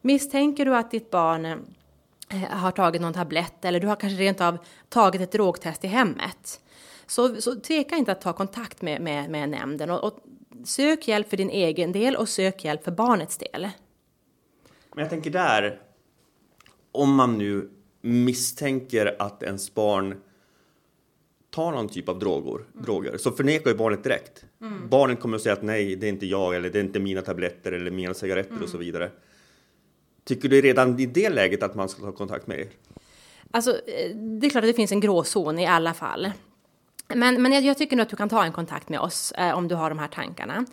Misstänker 0.00 0.64
du 0.64 0.76
att 0.76 0.90
ditt 0.90 1.10
barn 1.10 1.44
eh, 1.44 2.40
har 2.50 2.70
tagit 2.70 3.02
någon 3.02 3.12
tablett 3.12 3.64
eller 3.64 3.80
du 3.80 3.86
har 3.86 3.96
kanske 3.96 4.18
rent 4.18 4.40
av 4.40 4.58
tagit 4.88 5.20
ett 5.20 5.32
drogtest 5.32 5.84
i 5.84 5.86
hemmet? 5.86 6.60
Så, 7.06 7.40
så 7.40 7.60
tveka 7.60 7.96
inte 7.96 8.12
att 8.12 8.20
ta 8.20 8.32
kontakt 8.32 8.82
med, 8.82 9.00
med, 9.00 9.30
med 9.30 9.48
nämnden 9.48 9.90
och, 9.90 10.04
och 10.04 10.18
sök 10.64 11.08
hjälp 11.08 11.30
för 11.30 11.36
din 11.36 11.50
egen 11.50 11.92
del 11.92 12.16
och 12.16 12.28
sök 12.28 12.64
hjälp 12.64 12.84
för 12.84 12.92
barnets 12.92 13.36
del. 13.36 13.68
Men 14.94 15.02
jag 15.02 15.10
tänker 15.10 15.30
där, 15.30 15.80
om 16.92 17.14
man 17.14 17.38
nu 17.38 17.70
misstänker 18.00 19.16
att 19.18 19.42
ens 19.42 19.74
barn 19.74 20.20
tar 21.52 21.72
någon 21.72 21.88
typ 21.88 22.08
av 22.08 22.18
droger, 22.18 22.54
mm. 22.54 22.84
droger 22.84 23.16
så 23.16 23.30
förnekar 23.30 23.70
ju 23.70 23.76
barnet 23.76 24.04
direkt. 24.04 24.44
Mm. 24.60 24.88
Barnet 24.88 25.20
kommer 25.20 25.36
att 25.36 25.42
säga 25.42 25.52
att 25.52 25.62
nej, 25.62 25.96
det 25.96 26.06
är 26.06 26.08
inte 26.08 26.26
jag 26.26 26.56
eller 26.56 26.70
det 26.70 26.78
är 26.78 26.84
inte 26.84 27.00
mina 27.00 27.22
tabletter 27.22 27.72
eller 27.72 27.90
mina 27.90 28.14
cigaretter 28.14 28.50
mm. 28.50 28.62
och 28.62 28.68
så 28.68 28.78
vidare. 28.78 29.10
Tycker 30.24 30.48
du 30.48 30.60
redan 30.60 31.00
i 31.00 31.06
det 31.06 31.30
läget 31.30 31.62
att 31.62 31.74
man 31.74 31.88
ska 31.88 32.02
ta 32.02 32.12
kontakt 32.12 32.46
med 32.46 32.58
er? 32.58 32.68
Alltså, 33.50 33.70
eh, 33.70 34.16
det 34.16 34.46
är 34.46 34.50
klart 34.50 34.64
att 34.64 34.70
det 34.70 34.74
finns 34.74 34.92
en 34.92 35.00
gråzon 35.00 35.58
i 35.58 35.66
alla 35.66 35.94
fall. 35.94 36.30
Men, 37.14 37.42
men 37.42 37.52
jag, 37.52 37.62
jag 37.62 37.78
tycker 37.78 37.96
nog 37.96 38.02
att 38.02 38.10
du 38.10 38.16
kan 38.16 38.28
ta 38.28 38.44
en 38.44 38.52
kontakt 38.52 38.88
med 38.88 39.00
oss 39.00 39.32
eh, 39.32 39.54
om 39.58 39.68
du 39.68 39.74
har 39.74 39.88
de 39.88 39.98
här 39.98 40.08
tankarna. 40.08 40.66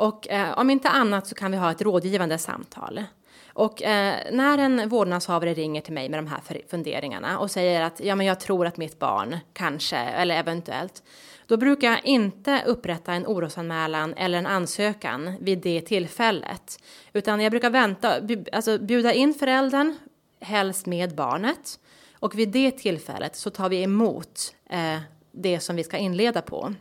Och 0.00 0.28
eh, 0.28 0.58
om 0.58 0.70
inte 0.70 0.88
annat 0.88 1.26
så 1.26 1.34
kan 1.34 1.50
vi 1.50 1.56
ha 1.56 1.70
ett 1.70 1.82
rådgivande 1.82 2.38
samtal. 2.38 3.04
Och 3.52 3.82
eh, 3.82 4.14
när 4.32 4.58
en 4.58 4.88
vårdnadshavare 4.88 5.54
ringer 5.54 5.80
till 5.80 5.92
mig 5.92 6.08
med 6.08 6.18
de 6.18 6.26
här 6.26 6.40
funderingarna 6.70 7.38
och 7.38 7.50
säger 7.50 7.82
att 7.82 8.00
ja, 8.00 8.14
men 8.14 8.26
jag 8.26 8.40
tror 8.40 8.66
att 8.66 8.76
mitt 8.76 8.98
barn 8.98 9.38
kanske 9.52 9.96
eller 9.96 10.36
eventuellt, 10.36 11.02
då 11.46 11.56
brukar 11.56 11.90
jag 11.90 12.04
inte 12.04 12.62
upprätta 12.66 13.12
en 13.12 13.26
orosanmälan 13.26 14.14
eller 14.14 14.38
en 14.38 14.46
ansökan 14.46 15.36
vid 15.40 15.58
det 15.58 15.80
tillfället, 15.80 16.82
utan 17.12 17.40
jag 17.40 17.50
brukar 17.50 17.70
vänta, 17.70 18.20
alltså 18.52 18.78
bjuda 18.78 19.12
in 19.12 19.34
föräldern, 19.34 19.96
helst 20.40 20.86
med 20.86 21.14
barnet, 21.14 21.80
och 22.14 22.38
vid 22.38 22.48
det 22.48 22.70
tillfället 22.70 23.36
så 23.36 23.50
tar 23.50 23.68
vi 23.68 23.82
emot 23.82 24.54
eh, 24.70 24.98
det 25.32 25.60
som 25.60 25.76
vi 25.76 25.84
ska 25.84 25.96
inleda 25.96 26.42
på. 26.42 26.74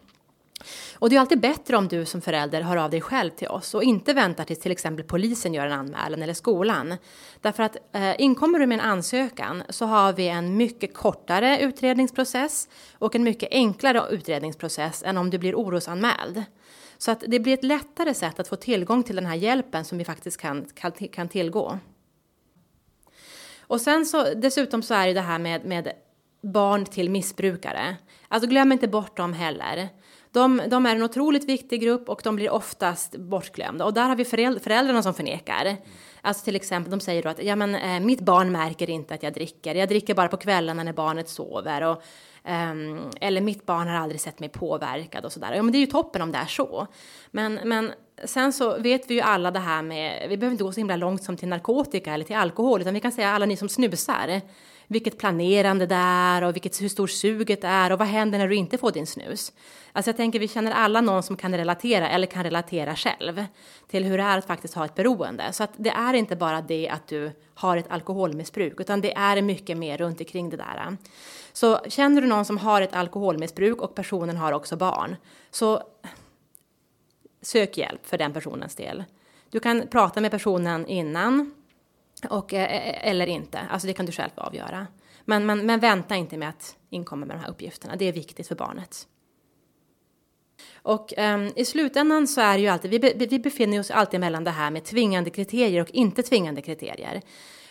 Och 0.95 1.09
det 1.09 1.15
är 1.15 1.19
alltid 1.19 1.39
bättre 1.39 1.77
om 1.77 1.87
du 1.87 2.05
som 2.05 2.21
förälder 2.21 2.61
hör 2.61 2.77
av 2.77 2.89
dig 2.89 3.01
själv 3.01 3.29
till 3.29 3.47
oss 3.47 3.73
och 3.73 3.83
inte 3.83 4.13
väntar 4.13 4.43
tills 4.43 4.59
till 4.59 4.71
exempel 4.71 5.05
polisen 5.05 5.53
gör 5.53 5.65
en 5.65 5.71
anmälan 5.71 6.23
eller 6.23 6.33
skolan. 6.33 6.95
Därför 7.41 7.63
att 7.63 7.77
eh, 7.91 8.21
inkommer 8.21 8.59
du 8.59 8.67
med 8.67 8.79
en 8.79 8.85
ansökan 8.85 9.63
så 9.69 9.85
har 9.85 10.13
vi 10.13 10.27
en 10.27 10.57
mycket 10.57 10.93
kortare 10.93 11.59
utredningsprocess 11.59 12.69
och 12.93 13.15
en 13.15 13.23
mycket 13.23 13.49
enklare 13.51 14.03
utredningsprocess 14.09 15.03
än 15.03 15.17
om 15.17 15.29
du 15.29 15.37
blir 15.37 15.55
orosanmäld. 15.55 16.43
Så 16.97 17.11
att 17.11 17.23
det 17.27 17.39
blir 17.39 17.53
ett 17.53 17.63
lättare 17.63 18.13
sätt 18.13 18.39
att 18.39 18.47
få 18.47 18.55
tillgång 18.55 19.03
till 19.03 19.15
den 19.15 19.25
här 19.25 19.35
hjälpen 19.35 19.85
som 19.85 19.97
vi 19.97 20.05
faktiskt 20.05 20.37
kan, 20.37 20.65
kan, 20.65 20.91
kan 20.91 21.27
tillgå. 21.27 21.79
Och 23.59 23.81
sen 23.81 24.05
så 24.05 24.33
dessutom 24.33 24.83
så 24.83 24.93
är 24.93 25.07
det 25.07 25.13
det 25.13 25.21
här 25.21 25.39
med, 25.39 25.65
med 25.65 25.91
barn 26.41 26.85
till 26.85 27.09
missbrukare. 27.09 27.95
Alltså 28.27 28.49
glöm 28.49 28.71
inte 28.71 28.87
bort 28.87 29.17
dem 29.17 29.33
heller. 29.33 29.89
De, 30.31 30.61
de, 30.67 30.85
är 30.85 30.95
en 30.95 31.03
otroligt 31.03 31.49
viktig 31.49 31.81
grupp 31.81 32.09
och 32.09 32.21
de 32.23 32.35
blir 32.35 32.49
oftast 32.49 33.15
bortglömda. 33.17 33.85
Och 33.85 33.93
där 33.93 34.09
har 34.09 34.15
vi 34.15 34.25
föräldrarna 34.59 35.03
som 35.03 35.13
förnekar. 35.13 35.77
Alltså 36.21 36.45
till 36.45 36.55
exempel, 36.55 36.91
de 36.91 36.99
säger 36.99 37.23
då 37.23 37.29
att 37.29 37.43
ja, 37.43 37.55
men, 37.55 37.75
eh, 37.75 37.99
mitt 37.99 38.21
barn 38.21 38.51
märker 38.51 38.89
inte 38.89 39.13
att 39.13 39.23
jag 39.23 39.33
dricker. 39.33 39.75
Jag 39.75 39.89
dricker 39.89 40.13
bara 40.13 40.27
på 40.27 40.37
kvällarna 40.37 40.83
när 40.83 40.93
barnet 40.93 41.29
sover. 41.29 41.81
Och, 41.83 42.03
Um, 42.43 43.11
eller 43.21 43.41
mitt 43.41 43.65
barn 43.65 43.87
har 43.87 43.95
aldrig 43.95 44.21
sett 44.21 44.39
mig 44.39 44.49
påverkad 44.49 45.25
och 45.25 45.31
sådär. 45.31 45.53
Ja, 45.53 45.63
men 45.63 45.71
det 45.71 45.77
är 45.77 45.79
ju 45.79 45.85
toppen 45.85 46.21
om 46.21 46.31
det 46.31 46.37
är 46.37 46.45
så. 46.45 46.87
Men, 47.31 47.59
men 47.63 47.91
sen 48.25 48.53
så 48.53 48.77
vet 48.79 49.09
vi 49.09 49.13
ju 49.13 49.21
alla 49.21 49.51
det 49.51 49.59
här 49.59 49.81
med, 49.81 50.29
vi 50.29 50.37
behöver 50.37 50.51
inte 50.51 50.63
gå 50.63 50.71
så 50.71 50.79
himla 50.79 50.95
långt 50.95 51.23
som 51.23 51.37
till 51.37 51.47
narkotika 51.47 52.13
eller 52.13 52.25
till 52.25 52.35
alkohol, 52.35 52.81
utan 52.81 52.93
vi 52.93 52.99
kan 52.99 53.11
säga 53.11 53.29
alla 53.29 53.45
ni 53.45 53.57
som 53.57 53.69
snusar 53.69 54.41
vilket 54.89 55.17
planerande 55.17 55.85
det 55.85 55.95
är 55.95 56.41
och 56.41 56.55
vilket, 56.55 56.81
hur 56.81 56.89
stort 56.89 57.09
suget 57.11 57.63
är 57.63 57.91
och 57.91 57.99
vad 57.99 58.07
händer 58.07 58.39
när 58.39 58.47
du 58.47 58.55
inte 58.55 58.77
får 58.77 58.91
din 58.91 59.07
snus. 59.07 59.51
Alltså 59.91 60.09
jag 60.09 60.17
tänker 60.17 60.39
vi 60.39 60.47
känner 60.47 60.71
alla 60.71 61.01
någon 61.01 61.23
som 61.23 61.37
kan 61.37 61.57
relatera 61.57 62.09
eller 62.09 62.27
kan 62.27 62.43
relatera 62.43 62.95
själv 62.95 63.45
till 63.87 64.05
hur 64.05 64.17
det 64.17 64.23
är 64.23 64.37
att 64.37 64.45
faktiskt 64.45 64.73
ha 64.73 64.85
ett 64.85 64.95
beroende. 64.95 65.53
Så 65.53 65.63
att 65.63 65.71
det 65.77 65.89
är 65.89 66.13
inte 66.13 66.35
bara 66.35 66.61
det 66.61 66.89
att 66.89 67.07
du 67.07 67.31
har 67.53 67.77
ett 67.77 67.91
alkoholmissbruk 67.91 68.79
utan 68.79 69.01
det 69.01 69.13
är 69.15 69.41
mycket 69.41 69.77
mer 69.77 69.97
runt 69.97 70.19
omkring 70.19 70.49
det 70.49 70.57
där. 70.57 70.97
Så 71.53 71.79
känner 71.87 72.21
du 72.21 72.27
någon 72.27 72.45
som 72.45 72.57
har 72.57 72.81
ett 72.81 72.95
alkoholmissbruk 72.95 73.81
och 73.81 73.95
personen 73.95 74.37
har 74.37 74.51
också 74.51 74.77
barn 74.77 75.15
så 75.51 75.83
sök 77.41 77.77
hjälp 77.77 78.05
för 78.05 78.17
den 78.17 78.33
personens 78.33 78.75
del. 78.75 79.03
Du 79.49 79.59
kan 79.59 79.87
prata 79.87 80.21
med 80.21 80.31
personen 80.31 80.87
innan 80.87 81.51
och, 82.29 82.53
eh, 82.53 82.87
eh, 82.87 83.09
eller 83.09 83.27
inte. 83.27 83.59
Alltså 83.59 83.87
det 83.87 83.93
kan 83.93 84.05
du 84.05 84.11
själv 84.11 84.31
avgöra. 84.35 84.87
Men, 85.25 85.45
men, 85.45 85.65
men 85.65 85.79
vänta 85.79 86.15
inte 86.15 86.37
med 86.37 86.49
att 86.49 86.75
inkomma 86.89 87.25
med 87.25 87.35
de 87.35 87.39
här 87.39 87.49
uppgifterna. 87.49 87.95
Det 87.95 88.05
är 88.05 88.13
viktigt 88.13 88.47
för 88.47 88.55
barnet. 88.55 89.07
Och 90.73 91.13
um, 91.17 91.51
i 91.55 91.65
slutändan 91.65 92.27
så 92.27 92.41
är 92.41 92.53
det 92.53 92.61
ju 92.61 92.67
alltid, 92.67 92.91
vi, 92.91 92.99
be, 92.99 93.13
vi 93.15 93.39
befinner 93.39 93.79
oss 93.79 93.91
alltid 93.91 94.19
mellan 94.19 94.43
det 94.43 94.51
här 94.51 94.71
med 94.71 94.83
tvingande 94.83 95.29
kriterier 95.29 95.81
och 95.81 95.89
inte 95.89 96.23
tvingande 96.23 96.61
kriterier. 96.61 97.21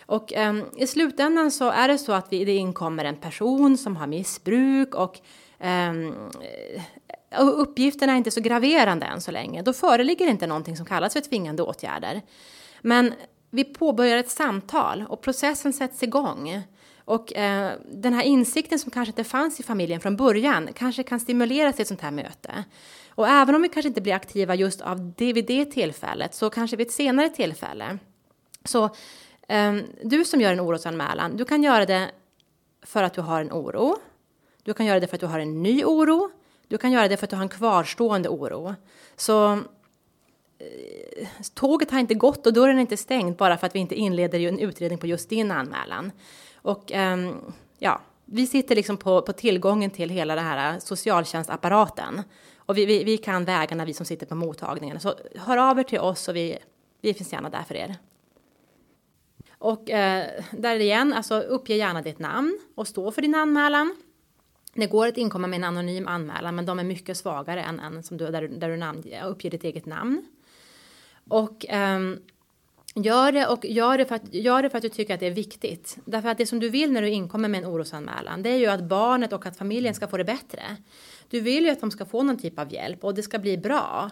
Och 0.05 0.33
um, 0.37 0.65
i 0.77 0.87
slutändan 0.87 1.51
så 1.51 1.69
är 1.69 1.87
det 1.87 1.97
så 1.97 2.11
att 2.11 2.27
vi, 2.33 2.45
det 2.45 2.55
inkommer 2.55 3.05
en 3.05 3.15
person 3.15 3.77
som 3.77 3.95
har 3.95 4.07
missbruk 4.07 4.95
och 4.95 5.19
um, 5.59 6.13
uppgifterna 7.37 8.13
är 8.13 8.17
inte 8.17 8.31
så 8.31 8.41
graverande 8.41 9.05
än 9.05 9.21
så 9.21 9.31
länge. 9.31 9.61
Då 9.61 9.73
föreligger 9.73 10.27
inte 10.27 10.47
någonting 10.47 10.77
som 10.77 10.85
kallas 10.85 11.13
för 11.13 11.21
tvingande 11.21 11.63
åtgärder. 11.63 12.21
Men 12.81 13.13
vi 13.49 13.63
påbörjar 13.63 14.17
ett 14.17 14.29
samtal 14.29 15.05
och 15.09 15.21
processen 15.21 15.73
sätts 15.73 16.03
igång. 16.03 16.61
Och 17.05 17.35
eh, 17.35 17.73
den 17.91 18.13
här 18.13 18.23
insikten 18.23 18.79
som 18.79 18.91
kanske 18.91 19.11
inte 19.11 19.23
fanns 19.23 19.59
i 19.59 19.63
familjen 19.63 19.99
från 19.99 20.15
början 20.15 20.69
kanske 20.75 21.03
kan 21.03 21.19
stimuleras 21.19 21.79
i 21.79 21.81
ett 21.81 21.87
sånt 21.87 22.01
här 22.01 22.11
möte. 22.11 22.63
Och 23.09 23.27
även 23.27 23.55
om 23.55 23.61
vi 23.61 23.69
kanske 23.69 23.87
inte 23.87 24.01
blir 24.01 24.13
aktiva 24.13 24.55
just 24.55 24.81
av 24.81 25.13
det 25.17 25.33
vid 25.33 25.45
det 25.45 25.65
tillfället 25.65 26.33
så 26.33 26.49
kanske 26.49 26.77
vid 26.77 26.87
ett 26.87 26.93
senare 26.93 27.29
tillfälle. 27.29 27.97
Så 28.65 28.83
eh, 29.47 29.75
du 30.03 30.25
som 30.25 30.41
gör 30.41 30.53
en 30.53 30.59
orosanmälan, 30.59 31.37
du 31.37 31.45
kan 31.45 31.63
göra 31.63 31.85
det 31.85 32.11
för 32.81 33.03
att 33.03 33.13
du 33.13 33.21
har 33.21 33.41
en 33.41 33.51
oro. 33.51 33.95
Du 34.63 34.73
kan 34.73 34.85
göra 34.85 34.99
det 34.99 35.07
för 35.07 35.15
att 35.15 35.21
du 35.21 35.27
har 35.27 35.39
en 35.39 35.63
ny 35.63 35.83
oro. 35.83 36.29
Du 36.69 36.77
kan 36.77 36.91
göra 36.91 37.07
det 37.07 37.17
för 37.17 37.23
att 37.25 37.29
du 37.29 37.35
har 37.35 37.43
en 37.43 37.49
kvarstående 37.49 38.29
oro. 38.29 38.75
Så 39.15 39.53
eh, 39.53 41.27
tåget 41.53 41.91
har 41.91 41.99
inte 41.99 42.13
gått 42.13 42.47
och 42.47 42.53
dörren 42.53 42.77
är 42.77 42.81
inte 42.81 42.97
stängd 42.97 43.35
bara 43.35 43.57
för 43.57 43.67
att 43.67 43.75
vi 43.75 43.79
inte 43.79 43.95
inleder 43.95 44.39
en 44.39 44.59
utredning 44.59 44.97
på 44.99 45.07
just 45.07 45.29
din 45.29 45.51
anmälan. 45.51 46.11
Och 46.55 46.91
ehm, 46.91 47.35
ja, 47.77 48.01
vi 48.25 48.47
sitter 48.47 48.75
liksom 48.75 48.97
på, 48.97 49.21
på 49.21 49.33
tillgången 49.33 49.91
till 49.91 50.09
hela 50.09 50.35
det 50.35 50.41
här 50.41 50.79
socialtjänstapparaten. 50.79 52.21
Och 52.57 52.77
vi, 52.77 52.85
vi, 52.85 53.03
vi, 53.03 53.17
kan 53.17 53.45
vägarna, 53.45 53.85
vi 53.85 53.93
som 53.93 54.05
sitter 54.05 54.25
på 54.25 54.35
mottagningen. 54.35 54.99
Så 54.99 55.13
hör 55.35 55.57
av 55.57 55.79
er 55.79 55.83
till 55.83 55.99
oss 55.99 56.27
och 56.27 56.35
vi, 56.35 56.57
vi 57.01 57.13
finns 57.13 57.33
gärna 57.33 57.49
där 57.49 57.63
för 57.63 57.75
er. 57.75 57.95
Och 59.57 59.89
eh, 59.89 60.43
där 60.51 60.75
igen, 60.75 61.13
alltså 61.13 61.39
uppge 61.39 61.75
gärna 61.75 62.01
ditt 62.01 62.19
namn 62.19 62.59
och 62.75 62.87
stå 62.87 63.11
för 63.11 63.21
din 63.21 63.35
anmälan. 63.35 63.95
Det 64.79 64.87
går 64.87 65.07
att 65.07 65.17
inkomma 65.17 65.47
med 65.47 65.57
en 65.57 65.63
anonym 65.63 66.07
anmälan, 66.07 66.55
men 66.55 66.65
de 66.65 66.79
är 66.79 66.83
mycket 66.83 67.17
svagare 67.17 67.63
än 67.63 67.79
en 67.79 68.03
som 68.03 68.17
du, 68.17 68.25
där, 68.27 68.47
där 68.47 68.69
du 68.69 68.77
namn, 68.77 69.03
uppger 69.25 69.49
ditt 69.49 69.63
eget 69.63 69.85
namn. 69.85 70.25
Och 71.27 71.65
um, 71.73 72.19
gör, 72.95 73.31
det 73.31 73.47
och 73.47 73.65
gör, 73.65 73.97
det 73.97 74.05
för 74.05 74.15
att, 74.15 74.33
gör 74.33 74.63
det 74.63 74.69
för 74.69 74.77
att 74.77 74.81
du 74.81 74.89
tycker 74.89 75.13
att 75.13 75.19
det 75.19 75.27
är 75.27 75.31
viktigt. 75.31 75.97
Därför 76.05 76.29
att 76.29 76.37
det 76.37 76.45
som 76.45 76.59
du 76.59 76.69
vill 76.69 76.91
när 76.91 77.01
du 77.01 77.09
inkommer 77.09 77.49
med 77.49 77.63
en 77.63 77.69
orosanmälan 77.69 78.43
det 78.43 78.49
är 78.49 78.57
ju 78.57 78.65
att 78.65 78.83
barnet 78.83 79.33
och 79.33 79.45
att 79.45 79.57
familjen 79.57 79.93
ska 79.93 80.07
få 80.07 80.17
det 80.17 80.23
bättre. 80.23 80.61
Du 81.29 81.41
vill 81.41 81.63
ju 81.63 81.69
att 81.69 81.79
de 81.79 81.91
ska 81.91 82.05
få 82.05 82.23
någon 82.23 82.37
typ 82.37 82.59
av 82.59 82.73
hjälp 82.73 83.03
och 83.03 83.15
det 83.15 83.23
ska 83.23 83.39
bli 83.39 83.57
bra. 83.57 84.11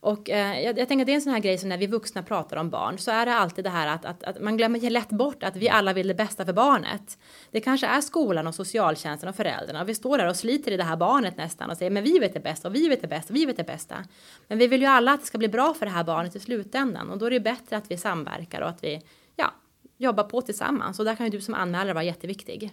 Och 0.00 0.30
eh, 0.30 0.60
jag, 0.60 0.78
jag, 0.78 0.88
tänker 0.88 1.02
att 1.02 1.06
det 1.06 1.12
är 1.12 1.14
en 1.14 1.20
sån 1.20 1.32
här 1.32 1.40
grej 1.40 1.58
som 1.58 1.68
när 1.68 1.78
vi 1.78 1.86
vuxna 1.86 2.22
pratar 2.22 2.56
om 2.56 2.70
barn 2.70 2.98
så 2.98 3.10
är 3.10 3.26
det 3.26 3.34
alltid 3.34 3.64
det 3.64 3.70
här 3.70 3.86
att, 3.86 4.04
att, 4.04 4.22
att 4.22 4.40
man 4.40 4.56
glömmer 4.56 4.90
lätt 4.90 5.08
bort 5.08 5.42
att 5.42 5.56
vi 5.56 5.68
alla 5.68 5.92
vill 5.92 6.08
det 6.08 6.14
bästa 6.14 6.44
för 6.44 6.52
barnet. 6.52 7.18
Det 7.50 7.60
kanske 7.60 7.86
är 7.86 8.00
skolan 8.00 8.46
och 8.46 8.54
socialtjänsten 8.54 9.28
och 9.28 9.36
föräldrarna 9.36 9.82
och 9.82 9.88
vi 9.88 9.94
står 9.94 10.18
där 10.18 10.28
och 10.28 10.36
sliter 10.36 10.72
i 10.72 10.76
det 10.76 10.84
här 10.84 10.96
barnet 10.96 11.36
nästan 11.36 11.70
och 11.70 11.76
säger 11.76 11.90
men 11.90 12.02
vi 12.02 12.18
vet 12.18 12.34
det 12.34 12.40
bästa 12.40 12.68
och 12.68 12.74
vi 12.74 12.88
vet 12.88 13.02
det 13.02 13.08
bästa 13.08 13.32
och 13.32 13.36
vi 13.36 13.46
vet 13.46 13.56
det 13.56 13.64
bästa. 13.64 14.04
Men 14.48 14.58
vi 14.58 14.66
vill 14.66 14.80
ju 14.80 14.86
alla 14.86 15.12
att 15.12 15.20
det 15.20 15.26
ska 15.26 15.38
bli 15.38 15.48
bra 15.48 15.74
för 15.74 15.86
det 15.86 15.92
här 15.92 16.04
barnet 16.04 16.36
i 16.36 16.40
slutändan 16.40 17.10
och 17.10 17.18
då 17.18 17.26
är 17.26 17.30
det 17.30 17.40
bättre 17.40 17.76
att 17.76 17.90
vi 17.90 17.96
samverkar 17.96 18.60
och 18.60 18.68
att 18.68 18.84
vi 18.84 19.02
ja, 19.36 19.54
jobbar 19.96 20.24
på 20.24 20.42
tillsammans 20.42 20.98
och 20.98 21.04
där 21.04 21.14
kan 21.14 21.26
ju 21.26 21.30
du 21.30 21.40
som 21.40 21.54
anmälare 21.54 21.92
vara 21.92 22.04
jätteviktig. 22.04 22.70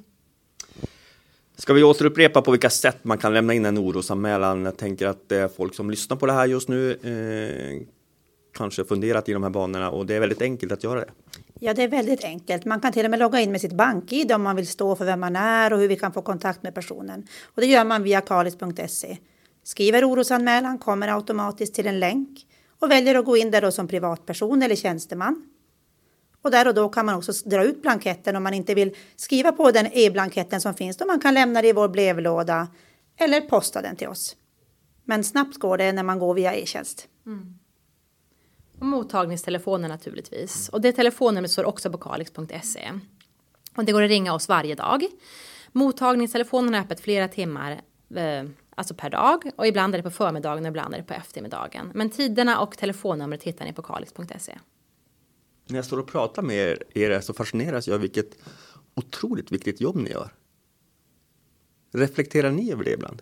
Ska 1.56 1.74
vi 1.74 1.84
återupprepa 1.84 2.42
på 2.42 2.52
vilka 2.52 2.70
sätt 2.70 3.04
man 3.04 3.18
kan 3.18 3.34
lämna 3.34 3.54
in 3.54 3.66
en 3.66 3.78
orosanmälan? 3.78 4.66
Jag 4.66 4.78
tänker 4.78 5.08
att 5.08 5.30
det 5.30 5.38
är 5.38 5.48
folk 5.48 5.76
som 5.76 5.90
lyssnar 5.90 6.18
på 6.18 6.26
det 6.26 6.34
här 6.34 6.46
just 6.46 6.70
nu 6.70 6.92
eh, 6.92 7.88
kanske 8.58 8.86
funderat 8.86 9.30
i 9.30 9.34
de 9.34 9.44
här 9.44 9.50
banorna 9.50 9.92
och 9.92 10.06
det 10.06 10.16
är 10.16 10.20
väldigt 10.20 10.42
enkelt 10.42 10.72
att 10.72 10.84
göra 10.84 11.00
det. 11.00 11.12
Ja, 11.60 11.74
det 11.74 11.84
är 11.84 11.88
väldigt 11.88 12.24
enkelt. 12.24 12.66
Man 12.66 12.80
kan 12.80 12.94
till 12.94 13.06
och 13.06 13.12
med 13.12 13.20
logga 13.20 13.40
in 13.40 13.52
med 13.52 13.62
sitt 13.62 13.74
bank-id 13.74 14.32
om 14.32 14.44
man 14.44 14.56
vill 14.56 14.68
stå 14.68 14.96
för 14.96 15.06
vem 15.06 15.20
man 15.20 15.36
är 15.36 15.74
och 15.74 15.80
hur 15.80 15.88
vi 15.88 15.96
kan 15.96 16.14
få 16.14 16.22
kontakt 16.22 16.64
med 16.64 16.76
personen. 16.76 17.28
Och 17.44 17.62
det 17.62 17.68
gör 17.68 17.86
man 17.86 18.04
via 18.04 18.22
kalis.se. 18.22 19.18
Skriver 19.64 20.10
orosanmälan, 20.10 20.78
kommer 20.78 21.08
automatiskt 21.08 21.74
till 21.76 21.88
en 21.88 22.00
länk 22.00 22.48
och 22.80 22.92
väljer 22.92 23.16
att 23.16 23.26
gå 23.26 23.38
in 23.38 23.52
där 23.52 23.62
då 23.62 23.72
som 23.72 23.88
privatperson 23.88 24.64
eller 24.64 24.76
tjänsteman. 24.76 25.46
Och 26.44 26.52
där 26.52 26.68
och 26.68 26.74
då 26.74 26.90
kan 26.90 27.06
man 27.06 27.16
också 27.16 27.32
dra 27.50 27.64
ut 27.64 27.82
blanketten 27.82 28.36
om 28.36 28.44
man 28.44 28.54
inte 28.54 28.74
vill 28.74 28.96
skriva 29.16 29.52
på 29.52 29.72
den 29.72 29.88
e-blanketten 29.94 30.62
som 30.62 30.74
finns. 30.74 30.98
Då 30.98 31.06
man 31.06 31.20
kan 31.20 31.34
lämna 31.34 31.62
det 31.62 31.68
i 31.68 31.74
vår 31.74 31.88
brevlåda 31.88 32.68
eller 33.18 33.42
posta 33.42 33.82
den 33.82 33.96
till 33.96 34.08
oss. 34.08 34.36
Men 35.04 35.24
snabbt 35.24 35.58
går 35.58 35.78
det 35.78 35.92
när 35.92 36.04
man 36.04 36.20
går 36.20 36.34
via 36.34 36.56
e-tjänst. 36.56 37.08
Mm. 37.26 37.60
Och 38.80 38.86
mottagningstelefonen 38.86 39.90
naturligtvis. 39.90 40.70
Och 40.70 40.82
det 40.82 40.92
telefonnumret 40.92 41.52
står 41.52 41.64
också 41.64 41.92
på 41.92 41.98
kalix.se. 41.98 42.92
Och 43.78 43.86
det 43.86 43.92
går 43.92 44.02
att 44.04 44.10
ringa 44.10 44.34
oss 44.34 44.50
varje 44.50 44.76
dag. 44.76 45.04
Mottagningstelefonen 45.72 46.76
är 46.76 46.80
öppet 46.80 47.00
flera 47.00 47.28
timmar 47.28 47.72
eh, 48.16 48.44
alltså 48.76 48.94
per 48.94 49.10
dag 49.10 49.52
och 49.56 49.68
ibland 49.68 49.94
är 49.94 50.00
det 50.00 50.04
på 50.04 50.12
förmiddagen 50.12 50.64
och 50.64 50.70
ibland 50.70 50.94
är 50.94 50.98
det 50.98 51.04
på 51.04 51.14
eftermiddagen. 51.14 51.92
Men 51.94 52.10
tiderna 52.10 52.60
och 52.60 52.78
telefonnumret 52.78 53.44
hittar 53.44 53.66
ni 53.66 53.74
på 53.74 53.82
kalix.se 53.82 54.58
när 55.68 55.76
jag 55.76 55.86
står 55.86 56.00
och 56.00 56.08
pratar 56.08 56.42
med 56.42 56.78
er, 56.94 57.22
så 57.22 57.34
fascineras 57.34 57.88
jag 57.88 58.00
vilket 58.00 58.38
otroligt 58.96 59.52
viktigt 59.52 59.82
jobb 59.82 59.96
ni 59.96 60.10
gör. 60.10 60.30
Reflekterar 61.92 62.52
ni 62.52 62.72
över 62.72 62.84
det 62.84 62.92
ibland? 62.92 63.22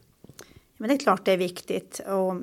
Men 0.78 0.88
det 0.90 0.96
är 0.96 1.00
klart 1.00 1.26
det 1.26 1.32
är 1.32 1.38
viktigt. 1.38 2.00
Och 2.00 2.36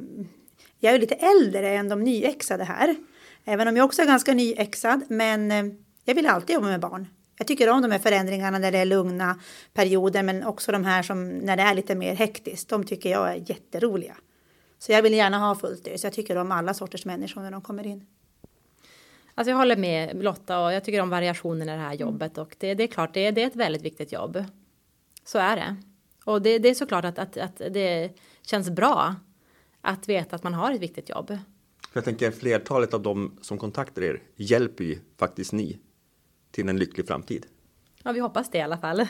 jag 0.79 0.95
är 0.95 0.99
lite 0.99 1.15
äldre 1.15 1.71
än 1.71 1.89
de 1.89 2.05
nyexade 2.05 2.65
här. 2.65 2.97
Även 3.45 3.69
om 3.69 3.77
jag 3.77 3.85
också 3.85 4.03
är 4.03 4.07
ganska 4.07 4.35
nyexad. 4.35 5.01
Men 5.09 5.53
eh, 5.53 5.75
jag 6.05 6.15
vill 6.15 6.27
alltid 6.27 6.55
jobba 6.55 6.67
med 6.67 6.81
barn. 6.81 7.07
Jag 7.39 7.47
tycker 7.47 7.71
om 7.71 7.83
de 7.83 7.91
här 7.91 7.99
förändringarna 7.99 8.59
när 8.59 8.73
det 8.73 8.79
är 8.79 8.85
lugna 8.85 9.41
perioder. 9.75 10.23
Men 10.23 10.45
också 10.45 10.73
de 10.73 10.85
här 10.85 11.03
som 11.03 11.29
när 11.29 11.57
det 11.57 11.63
är 11.63 11.75
lite 11.75 11.95
mer 11.95 12.15
hektiskt. 12.15 12.69
De 12.69 12.85
tycker 12.85 13.11
jag 13.11 13.31
är 13.31 13.51
jätteroliga. 13.51 14.17
Så 14.79 14.93
jag 14.93 15.03
vill 15.03 15.15
gärna 15.15 15.39
ha 15.39 15.55
fullt 15.55 15.87
ös. 15.87 16.05
Jag 16.05 16.13
tycker 16.13 16.37
om 16.37 16.53
alla 16.53 16.75
sorters 16.75 17.05
människor 17.05 17.43
när 17.43 17.51
de 17.51 17.63
kommer 17.63 17.87
in. 17.87 18.07
Alltså 19.39 19.51
jag 19.51 19.57
håller 19.57 19.77
med 19.77 20.23
Lotta 20.25 20.65
och 20.65 20.73
jag 20.73 20.85
tycker 20.85 21.01
om 21.01 21.11
variationen 21.11 21.69
i 21.69 21.73
det 21.73 21.79
här 21.79 21.95
jobbet 21.95 22.39
och 22.39 22.57
det, 22.59 22.75
det 22.75 22.83
är 22.83 22.87
klart, 22.87 23.15
det, 23.15 23.31
det, 23.31 23.43
är 23.43 23.47
ett 23.47 23.57
väldigt 23.57 23.83
viktigt 23.83 24.13
jobb. 24.13 24.45
Så 25.25 25.39
är 25.39 25.57
det. 25.57 25.77
Och 26.25 26.43
det, 26.43 26.59
det 26.59 26.69
är 26.69 26.75
såklart 26.75 27.05
att, 27.05 27.19
att, 27.19 27.37
att 27.37 27.57
det 27.57 28.11
känns 28.43 28.71
bra 28.71 29.15
att 29.81 30.09
veta 30.09 30.37
att 30.37 30.43
man 30.43 30.55
har 30.55 30.73
ett 30.73 30.81
viktigt 30.81 31.09
jobb. 31.09 31.39
Jag 31.93 32.05
tänker 32.05 32.31
flertalet 32.31 32.95
av 32.95 33.03
dem 33.03 33.39
som 33.43 33.59
kontaktar 33.59 34.03
er 34.03 34.23
hjälper 34.37 34.85
ju 34.85 34.99
faktiskt 35.19 35.53
ni 35.53 35.79
till 36.51 36.69
en 36.69 36.79
lycklig 36.79 37.07
framtid. 37.07 37.47
Ja, 38.03 38.13
vi 38.13 38.21
hoppas 38.21 38.51
det 38.51 38.59
i 38.59 38.63
alla 38.63 38.79
fall. 38.79 39.07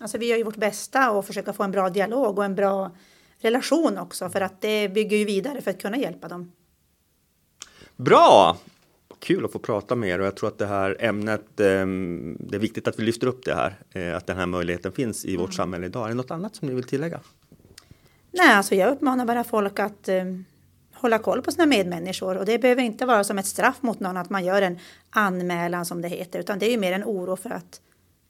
Alltså 0.00 0.18
vi 0.18 0.26
gör 0.26 0.36
ju 0.36 0.44
vårt 0.44 0.56
bästa 0.56 1.10
och 1.10 1.26
försöka 1.26 1.52
få 1.52 1.62
en 1.62 1.70
bra 1.70 1.90
dialog 1.90 2.38
och 2.38 2.44
en 2.44 2.54
bra 2.54 2.96
relation 3.38 3.98
också 3.98 4.28
för 4.28 4.40
att 4.40 4.60
det 4.60 4.88
bygger 4.88 5.16
ju 5.16 5.24
vidare 5.24 5.60
för 5.60 5.70
att 5.70 5.82
kunna 5.82 5.96
hjälpa 5.96 6.28
dem. 6.28 6.52
Bra! 7.96 8.56
Kul 9.24 9.44
att 9.44 9.52
få 9.52 9.58
prata 9.58 9.96
med 9.96 10.08
er 10.08 10.18
och 10.18 10.26
jag 10.26 10.36
tror 10.36 10.48
att 10.48 10.58
det 10.58 10.66
här 10.66 10.96
ämnet, 11.00 11.60
ehm, 11.60 12.36
det 12.40 12.56
är 12.56 12.60
viktigt 12.60 12.88
att 12.88 12.98
vi 12.98 13.02
lyfter 13.02 13.26
upp 13.26 13.44
det 13.44 13.54
här, 13.54 13.78
eh, 13.92 14.16
att 14.16 14.26
den 14.26 14.36
här 14.36 14.46
möjligheten 14.46 14.92
finns 14.92 15.24
i 15.24 15.36
vårt 15.36 15.44
mm. 15.44 15.52
samhälle 15.52 15.86
idag. 15.86 16.04
Är 16.04 16.08
det 16.08 16.14
något 16.14 16.30
annat 16.30 16.56
som 16.56 16.68
ni 16.68 16.74
vill 16.74 16.84
tillägga? 16.84 17.20
Nej, 18.30 18.54
alltså 18.54 18.74
jag 18.74 18.92
uppmanar 18.92 19.26
bara 19.26 19.44
folk 19.44 19.78
att 19.78 20.08
eh, 20.08 20.24
hålla 20.94 21.18
koll 21.18 21.42
på 21.42 21.50
sina 21.50 21.66
medmänniskor 21.66 22.36
och 22.36 22.46
det 22.46 22.58
behöver 22.58 22.82
inte 22.82 23.06
vara 23.06 23.24
som 23.24 23.38
ett 23.38 23.46
straff 23.46 23.76
mot 23.80 24.00
någon 24.00 24.16
att 24.16 24.30
man 24.30 24.44
gör 24.44 24.62
en 24.62 24.78
anmälan 25.10 25.86
som 25.86 26.02
det 26.02 26.08
heter, 26.08 26.40
utan 26.40 26.58
det 26.58 26.66
är 26.66 26.70
ju 26.70 26.78
mer 26.78 26.92
en 26.92 27.04
oro 27.04 27.36
för 27.36 27.50
att 27.50 27.80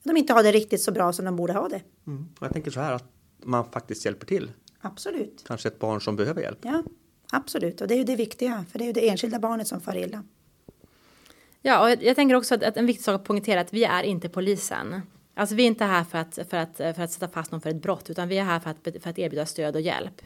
de 0.02 0.16
inte 0.16 0.33
har 0.33 0.42
det 0.42 0.52
riktigt 0.52 0.80
så 0.80 0.92
bra 0.92 1.12
som 1.12 1.24
de 1.24 1.37
borde 1.37 1.52
ha 1.52 1.68
det. 1.68 1.80
Mm. 2.07 2.26
Jag 2.40 2.52
tänker 2.52 2.70
så 2.70 2.80
här 2.80 2.92
att 2.92 3.04
man 3.44 3.70
faktiskt 3.70 4.04
hjälper 4.04 4.26
till. 4.26 4.52
Absolut. 4.80 5.44
Kanske 5.46 5.68
ett 5.68 5.78
barn 5.78 6.00
som 6.00 6.16
behöver 6.16 6.42
hjälp. 6.42 6.59
Ja, 6.62 6.83
absolut. 7.33 7.80
Och 7.80 7.88
det 7.88 7.94
är 7.94 7.98
ju 7.98 8.04
det 8.04 8.16
viktiga, 8.16 8.64
för 8.70 8.78
det 8.78 8.85
är 8.85 8.87
ju 8.87 8.92
det 8.92 9.09
enskilda 9.09 9.38
barnet 9.38 9.68
som 9.68 9.80
far 9.80 9.96
illa. 9.96 10.22
Ja, 11.66 11.83
och 11.83 11.90
jag, 11.90 12.03
jag 12.03 12.16
tänker 12.16 12.35
också 12.35 12.55
att, 12.55 12.62
att 12.62 12.77
en 12.77 12.87
viktig 12.87 13.05
sak 13.05 13.14
att 13.14 13.24
poängtera 13.24 13.61
att 13.61 13.72
vi 13.72 13.85
är 13.85 14.03
inte 14.03 14.29
polisen. 14.29 15.03
Alltså 15.35 15.55
vi 15.55 15.62
är 15.62 15.66
inte 15.66 15.85
här 15.85 16.05
för 16.05 16.18
att, 16.18 16.38
för 16.50 16.57
att, 16.57 16.77
för 16.77 17.00
att 17.00 17.11
sätta 17.11 17.29
fast 17.29 17.53
någon 17.53 17.61
för 17.61 17.70
ett 17.70 17.83
brott, 17.83 18.11
utan 18.11 18.29
vi 18.29 18.38
är 18.38 18.44
här 18.44 18.61
för 18.61 18.70
att, 18.70 19.03
för 19.03 19.11
att 19.11 19.18
erbjuda 19.18 19.46
stöd 19.46 19.74
och 19.74 19.81
hjälp. 19.81 20.22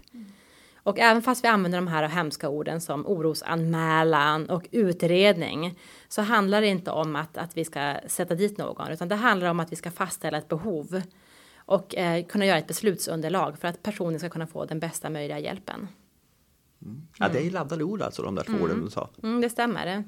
Och 0.74 0.98
även 0.98 1.22
fast 1.22 1.44
vi 1.44 1.48
använder 1.48 1.79
de 1.79 1.87
här 1.87 2.09
hemska 2.09 2.48
orden 2.48 2.81
som 2.81 3.07
orosanmälan 3.07 4.51
och 4.51 4.68
utredning 4.70 5.79
så 6.09 6.22
handlar 6.22 6.61
det 6.61 6.66
inte 6.66 6.90
om 6.90 7.16
att, 7.16 7.37
att 7.37 7.57
vi 7.57 7.64
ska 7.64 7.96
sätta 8.07 8.35
dit 8.35 8.59
någon 8.59 8.90
utan 8.90 9.09
det 9.09 9.14
handlar 9.14 9.51
om 9.51 9.61
att 9.61 9.72
vi 9.72 9.77
ska 9.77 9.90
fastställa 9.90 10.38
ett 10.38 10.48
behov 10.48 11.03
och 11.57 11.94
eh, 11.94 12.24
kunna 12.24 12.46
göra 12.46 12.59
ett 12.59 12.66
beslutsunderlag 12.66 13.59
för 13.59 13.68
att 13.68 13.83
personen 13.83 14.18
ska 14.18 14.29
kunna 14.29 14.46
få 14.46 14.64
den 14.64 14.81
bästa 14.81 15.11
möjliga 15.11 15.38
hjälpen. 15.38 15.88
Ja, 17.18 17.29
det 17.29 17.46
är 17.46 17.51
laddade 17.51 17.85
ord 17.85 18.03
alltså, 18.03 18.22
de 18.22 18.35
där 18.35 18.44
två 18.44 18.64
orden 18.64 18.85
du 18.85 18.90
sa. 18.90 19.09
Mm, 19.22 19.40
det 19.40 19.51
stämmer. 19.51 20.05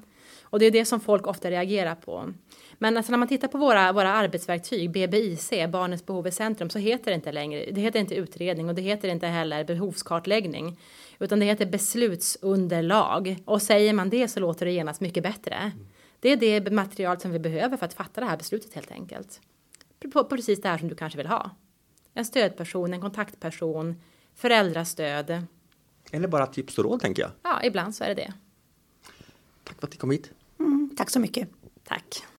Och 0.50 0.58
det 0.58 0.66
är 0.66 0.70
det 0.70 0.84
som 0.84 1.00
folk 1.00 1.26
ofta 1.26 1.50
reagerar 1.50 1.94
på. 1.94 2.32
Men 2.78 2.96
alltså 2.96 3.12
när 3.12 3.18
man 3.18 3.28
tittar 3.28 3.48
på 3.48 3.58
våra, 3.58 3.92
våra 3.92 4.12
arbetsverktyg, 4.12 4.90
BBIC, 4.90 5.50
Barnets 5.68 6.06
behov 6.06 6.26
i 6.26 6.32
centrum, 6.32 6.70
så 6.70 6.78
heter 6.78 7.10
det 7.10 7.14
inte 7.14 7.32
längre, 7.32 7.70
det 7.70 7.80
heter 7.80 8.00
inte 8.00 8.14
utredning 8.14 8.68
och 8.68 8.74
det 8.74 8.82
heter 8.82 9.08
inte 9.08 9.26
heller 9.26 9.64
behovskartläggning. 9.64 10.78
Utan 11.18 11.38
det 11.38 11.46
heter 11.46 11.66
beslutsunderlag. 11.66 13.36
Och 13.44 13.62
säger 13.62 13.92
man 13.92 14.10
det 14.10 14.28
så 14.28 14.40
låter 14.40 14.66
det 14.66 14.72
genast 14.72 15.00
mycket 15.00 15.22
bättre. 15.22 15.72
Det 16.20 16.28
är 16.28 16.36
det 16.60 16.70
material 16.70 17.20
som 17.20 17.30
vi 17.30 17.38
behöver 17.38 17.76
för 17.76 17.86
att 17.86 17.94
fatta 17.94 18.20
det 18.20 18.26
här 18.26 18.36
beslutet 18.36 18.74
helt 18.74 18.90
enkelt. 18.90 19.40
På, 20.02 20.10
på 20.10 20.24
precis 20.24 20.62
det 20.62 20.68
här 20.68 20.78
som 20.78 20.88
du 20.88 20.94
kanske 20.94 21.16
vill 21.16 21.26
ha. 21.26 21.50
En 22.14 22.24
stödperson, 22.24 22.92
en 22.92 23.00
kontaktperson, 23.00 24.02
föräldrastöd. 24.34 25.46
Eller 26.10 26.28
bara 26.28 26.46
tips 26.46 26.78
och 26.78 26.84
råd 26.84 27.00
tänker 27.00 27.22
jag. 27.22 27.30
Ja, 27.42 27.64
ibland 27.64 27.94
så 27.94 28.04
är 28.04 28.08
det 28.08 28.14
det. 28.14 28.32
Tack 29.64 29.80
för 29.80 29.86
att 29.86 29.92
ni 29.92 29.96
kom 29.96 30.10
hit. 30.10 30.30
Tack 30.96 31.10
så 31.10 31.20
mycket. 31.20 31.48
Tack. 31.84 32.22